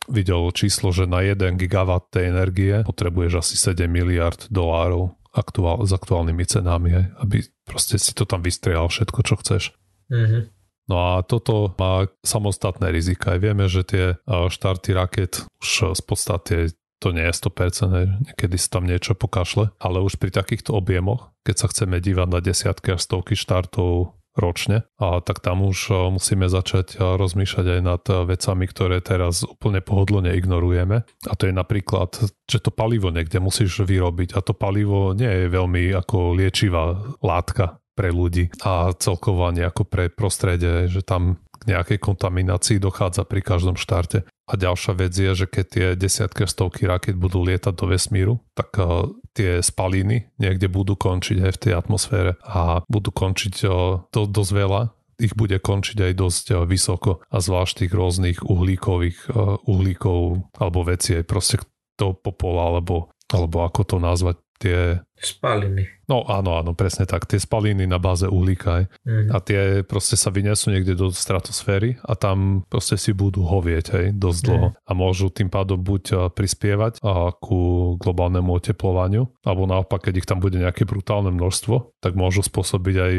videl 0.10 0.50
číslo, 0.54 0.90
že 0.90 1.06
na 1.06 1.22
1 1.22 1.62
gigawatt 1.62 2.10
tej 2.10 2.34
energie 2.34 2.82
potrebuješ 2.82 3.34
asi 3.46 3.56
7 3.56 3.86
miliard 3.86 4.50
dolárov 4.50 5.14
aktuál, 5.38 5.86
s 5.86 5.94
aktuálnymi 5.94 6.46
cenami, 6.50 6.90
aj, 6.98 7.06
aby 7.22 7.38
proste 7.62 8.02
si 8.02 8.12
to 8.18 8.26
tam 8.26 8.42
vystrial 8.42 8.90
všetko, 8.90 9.20
čo 9.22 9.36
chceš. 9.38 9.64
Mm-hmm. 10.10 10.44
No 10.88 10.96
a 10.96 11.12
toto 11.22 11.76
má 11.76 12.08
samostatné 12.24 12.96
rizika. 12.96 13.36
Vieme, 13.36 13.68
že 13.68 13.84
tie 13.84 14.06
štarty 14.26 14.96
raket 14.96 15.44
už 15.60 16.00
z 16.00 16.02
podstate 16.02 16.56
to 16.98 17.14
nie 17.14 17.26
je 17.30 17.34
100%, 17.34 18.34
niekedy 18.34 18.58
sa 18.58 18.80
tam 18.80 18.90
niečo 18.90 19.14
pokašle, 19.14 19.70
ale 19.78 20.02
už 20.02 20.18
pri 20.18 20.34
takýchto 20.34 20.74
objemoch, 20.74 21.30
keď 21.46 21.56
sa 21.56 21.68
chceme 21.70 22.02
dívať 22.02 22.28
na 22.28 22.40
desiatky 22.42 22.98
až 22.98 23.06
stovky 23.06 23.38
štartov 23.38 24.18
ročne, 24.38 24.86
a 25.02 25.18
tak 25.18 25.42
tam 25.42 25.66
už 25.66 26.14
musíme 26.14 26.46
začať 26.46 27.02
rozmýšľať 27.02 27.66
aj 27.74 27.82
nad 27.82 28.04
vecami, 28.06 28.66
ktoré 28.70 29.02
teraz 29.02 29.42
úplne 29.42 29.82
pohodlne 29.82 30.30
ignorujeme. 30.38 31.02
A 31.26 31.34
to 31.34 31.50
je 31.50 31.54
napríklad, 31.58 32.14
že 32.46 32.62
to 32.62 32.70
palivo 32.70 33.10
niekde 33.10 33.42
musíš 33.42 33.82
vyrobiť 33.82 34.38
a 34.38 34.46
to 34.46 34.54
palivo 34.54 35.18
nie 35.18 35.26
je 35.26 35.46
veľmi 35.50 35.90
ako 35.90 36.38
liečivá 36.38 37.18
látka 37.26 37.82
pre 37.98 38.14
ľudí 38.14 38.54
a 38.62 38.94
celkovo 38.94 39.50
ako 39.50 39.90
pre 39.90 40.14
prostredie, 40.14 40.86
že 40.86 41.02
tam 41.02 41.42
k 41.58 41.74
nejakej 41.74 41.98
kontaminácii 41.98 42.78
dochádza 42.78 43.26
pri 43.26 43.42
každom 43.42 43.74
štarte. 43.74 44.22
A 44.48 44.56
ďalšia 44.56 44.94
vec 44.96 45.12
je, 45.12 45.32
že 45.36 45.46
keď 45.46 45.66
tie 45.68 45.88
desiatky 46.00 46.48
stovky 46.48 46.88
raket 46.88 47.20
budú 47.20 47.44
lietať 47.44 47.74
do 47.76 47.86
vesmíru, 47.92 48.40
tak 48.56 48.72
uh, 48.80 49.12
tie 49.36 49.60
spaliny 49.60 50.32
niekde 50.40 50.72
budú 50.72 50.96
končiť 50.96 51.38
aj 51.44 51.52
v 51.52 51.62
tej 51.68 51.74
atmosfére 51.76 52.32
a 52.48 52.82
budú 52.88 53.12
končiť 53.12 53.56
uh, 53.68 54.08
do, 54.08 54.22
dosť 54.24 54.52
veľa. 54.56 54.82
Ich 55.20 55.36
bude 55.36 55.60
končiť 55.60 56.00
aj 56.00 56.14
dosť 56.16 56.46
uh, 56.56 56.58
vysoko 56.64 57.20
a 57.28 57.38
zvlášť 57.44 57.86
tých 57.86 57.92
rôznych 57.92 58.40
uhlíkových 58.48 59.20
uh, 59.28 59.60
uhlíkov 59.68 60.48
alebo 60.56 60.80
veci 60.88 61.20
aj 61.20 61.28
proste 61.28 61.60
to 62.00 62.16
popola 62.16 62.72
alebo, 62.72 63.12
alebo 63.28 63.68
ako 63.68 63.82
to 63.84 63.98
nazvať 64.00 64.40
tie... 64.62 65.02
Spaliny. 65.18 66.06
No 66.06 66.22
áno, 66.30 66.62
áno, 66.62 66.78
presne 66.78 67.10
tak. 67.10 67.26
Tie 67.26 67.42
spaliny 67.42 67.90
na 67.90 67.98
báze 67.98 68.30
uhlíka. 68.30 68.86
Mm. 69.02 69.34
A 69.34 69.38
tie 69.42 69.82
proste 69.82 70.14
sa 70.14 70.30
vynesú 70.30 70.70
niekde 70.70 70.94
do 70.94 71.10
stratosféry 71.10 71.98
a 72.06 72.14
tam 72.14 72.62
proste 72.70 73.02
si 73.02 73.18
budú 73.18 73.42
hovieť 73.42 73.86
hej, 73.98 74.06
dosť 74.14 74.40
mm. 74.40 74.46
dlho. 74.46 74.68
A 74.78 74.92
môžu 74.94 75.34
tým 75.34 75.50
pádom 75.50 75.82
buď 75.82 76.34
prispievať 76.38 77.02
ku 77.42 77.60
globálnemu 77.98 78.50
oteplovaniu, 78.62 79.26
alebo 79.42 79.66
naopak, 79.66 80.06
keď 80.06 80.14
ich 80.22 80.30
tam 80.30 80.38
bude 80.38 80.62
nejaké 80.62 80.86
brutálne 80.86 81.34
množstvo, 81.34 81.98
tak 81.98 82.14
môžu 82.14 82.46
spôsobiť 82.46 82.96
aj 82.96 83.14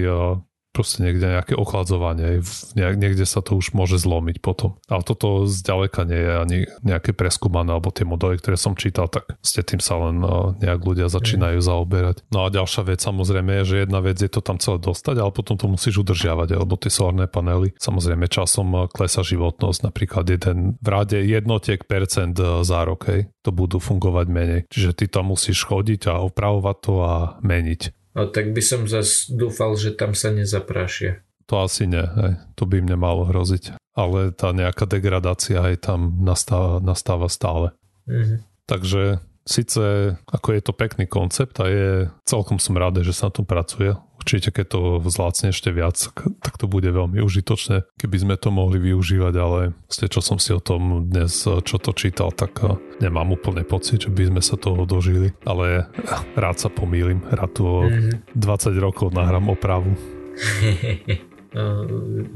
proste 0.78 1.02
niekde 1.02 1.26
nejaké 1.26 1.58
ochladzovanie, 1.58 2.38
niekde 2.78 3.26
sa 3.26 3.42
to 3.42 3.58
už 3.58 3.74
môže 3.74 3.98
zlomiť 3.98 4.38
potom. 4.38 4.78
Ale 4.86 5.02
toto 5.02 5.42
zďaleka 5.50 6.06
nie 6.06 6.22
je 6.22 6.32
ani 6.38 6.58
nejaké 6.86 7.10
preskúmané, 7.18 7.74
alebo 7.74 7.90
tie 7.90 8.06
modely, 8.06 8.38
ktoré 8.38 8.54
som 8.54 8.78
čítal, 8.78 9.10
tak 9.10 9.26
ste 9.42 9.66
tým 9.66 9.82
sa 9.82 9.98
len 9.98 10.22
no, 10.22 10.54
nejak 10.62 10.78
ľudia 10.78 11.10
začínajú 11.10 11.58
zaoberať. 11.58 12.22
No 12.30 12.46
a 12.46 12.54
ďalšia 12.54 12.86
vec 12.86 13.02
samozrejme 13.02 13.58
je, 13.58 13.74
že 13.74 13.76
jedna 13.82 13.98
vec 13.98 14.22
je 14.22 14.30
to 14.30 14.38
tam 14.38 14.62
celé 14.62 14.78
dostať, 14.78 15.18
ale 15.18 15.34
potom 15.34 15.58
to 15.58 15.66
musíš 15.66 16.06
udržiavať, 16.06 16.54
alebo 16.54 16.78
tie 16.78 16.94
solárne 16.94 17.26
panely. 17.26 17.74
Samozrejme 17.82 18.30
časom 18.30 18.70
eh, 18.78 18.86
klesa 18.86 19.26
životnosť, 19.26 19.82
napríklad 19.82 20.30
jeden 20.30 20.78
v 20.78 20.88
rade 20.88 21.18
jednotiek 21.18 21.82
percent 21.90 22.38
eh, 22.38 22.62
za 22.62 22.86
rok, 22.86 23.10
hej, 23.10 23.26
to 23.42 23.50
budú 23.50 23.82
fungovať 23.82 24.26
menej. 24.30 24.60
Čiže 24.70 24.94
ty 24.94 25.04
tam 25.10 25.34
musíš 25.34 25.66
chodiť 25.66 26.06
a 26.06 26.22
opravovať 26.22 26.76
to 26.78 26.94
a 27.02 27.14
meniť. 27.42 27.98
Tak 28.26 28.50
by 28.50 28.62
som 28.64 28.90
zase 28.90 29.30
dúfal, 29.30 29.78
že 29.78 29.94
tam 29.94 30.18
sa 30.18 30.34
nezaprašia. 30.34 31.22
To 31.48 31.64
asi 31.64 31.88
nie, 31.88 32.02
hej. 32.02 32.36
to 32.58 32.68
by 32.68 32.82
im 32.82 32.88
nemalo 32.90 33.24
hroziť. 33.24 33.78
Ale 33.96 34.34
tá 34.34 34.52
nejaká 34.52 34.84
degradácia 34.84 35.62
aj 35.62 35.90
tam 35.90 36.20
nastáva, 36.20 36.78
nastáva 36.82 37.30
stále. 37.30 37.72
Mm-hmm. 38.04 38.38
Takže 38.68 39.02
síce 39.48 40.14
ako 40.28 40.48
je 40.52 40.60
to 40.60 40.72
pekný 40.76 41.08
koncept 41.08 41.56
a 41.58 41.66
je 41.72 41.88
celkom 42.28 42.60
som 42.60 42.76
rád, 42.76 43.00
že 43.00 43.16
sa 43.16 43.32
na 43.32 43.34
tom 43.40 43.48
pracuje 43.48 43.96
určite 44.18 44.50
keď 44.50 44.66
to 44.68 44.80
vzlácne 45.00 45.54
ešte 45.54 45.70
viac, 45.70 45.96
tak 46.44 46.54
to 46.58 46.66
bude 46.66 46.90
veľmi 46.90 47.22
užitočné, 47.22 47.86
keby 47.96 48.16
sme 48.18 48.34
to 48.36 48.50
mohli 48.50 48.82
využívať, 48.82 49.34
ale 49.38 49.72
ste, 49.88 50.10
čo 50.10 50.20
som 50.20 50.36
si 50.42 50.52
o 50.52 50.60
tom 50.60 51.08
dnes 51.08 51.32
čo 51.38 51.76
to 51.78 51.94
čítal, 51.94 52.34
tak 52.34 52.58
eh, 52.62 52.76
nemám 53.00 53.38
úplne 53.38 53.62
pocit, 53.64 54.04
že 54.04 54.10
by 54.10 54.28
sme 54.34 54.42
sa 54.42 54.58
toho 54.58 54.84
dožili, 54.84 55.32
ale 55.46 55.88
rád 56.34 56.56
sa 56.58 56.68
pomýlim, 56.68 57.22
rád 57.30 57.50
tu 57.54 57.64
mm-hmm. 57.64 58.36
20 58.36 58.76
rokov 58.78 59.14
nahrám 59.14 59.48
opravu. 59.48 59.94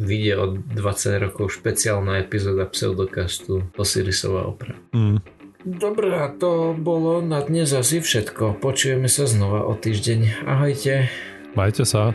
Vidie 0.00 0.32
o 0.40 0.56
20 0.56 1.24
rokov 1.28 1.52
špeciálna 1.52 2.24
epizóda 2.24 2.64
pseudokastu 2.64 3.68
Osirisová 3.76 4.48
opera. 4.48 4.74
Mm. 4.96 5.20
Dobre, 5.62 6.10
a 6.18 6.26
to 6.26 6.74
bolo 6.74 7.22
na 7.22 7.38
dnes 7.38 7.70
asi 7.70 8.02
všetko. 8.02 8.58
Počujeme 8.58 9.06
sa 9.06 9.30
znova 9.30 9.62
o 9.62 9.78
týždeň. 9.78 10.42
Ahojte. 10.42 11.06
Majte 11.54 11.84
sa. 11.84 12.14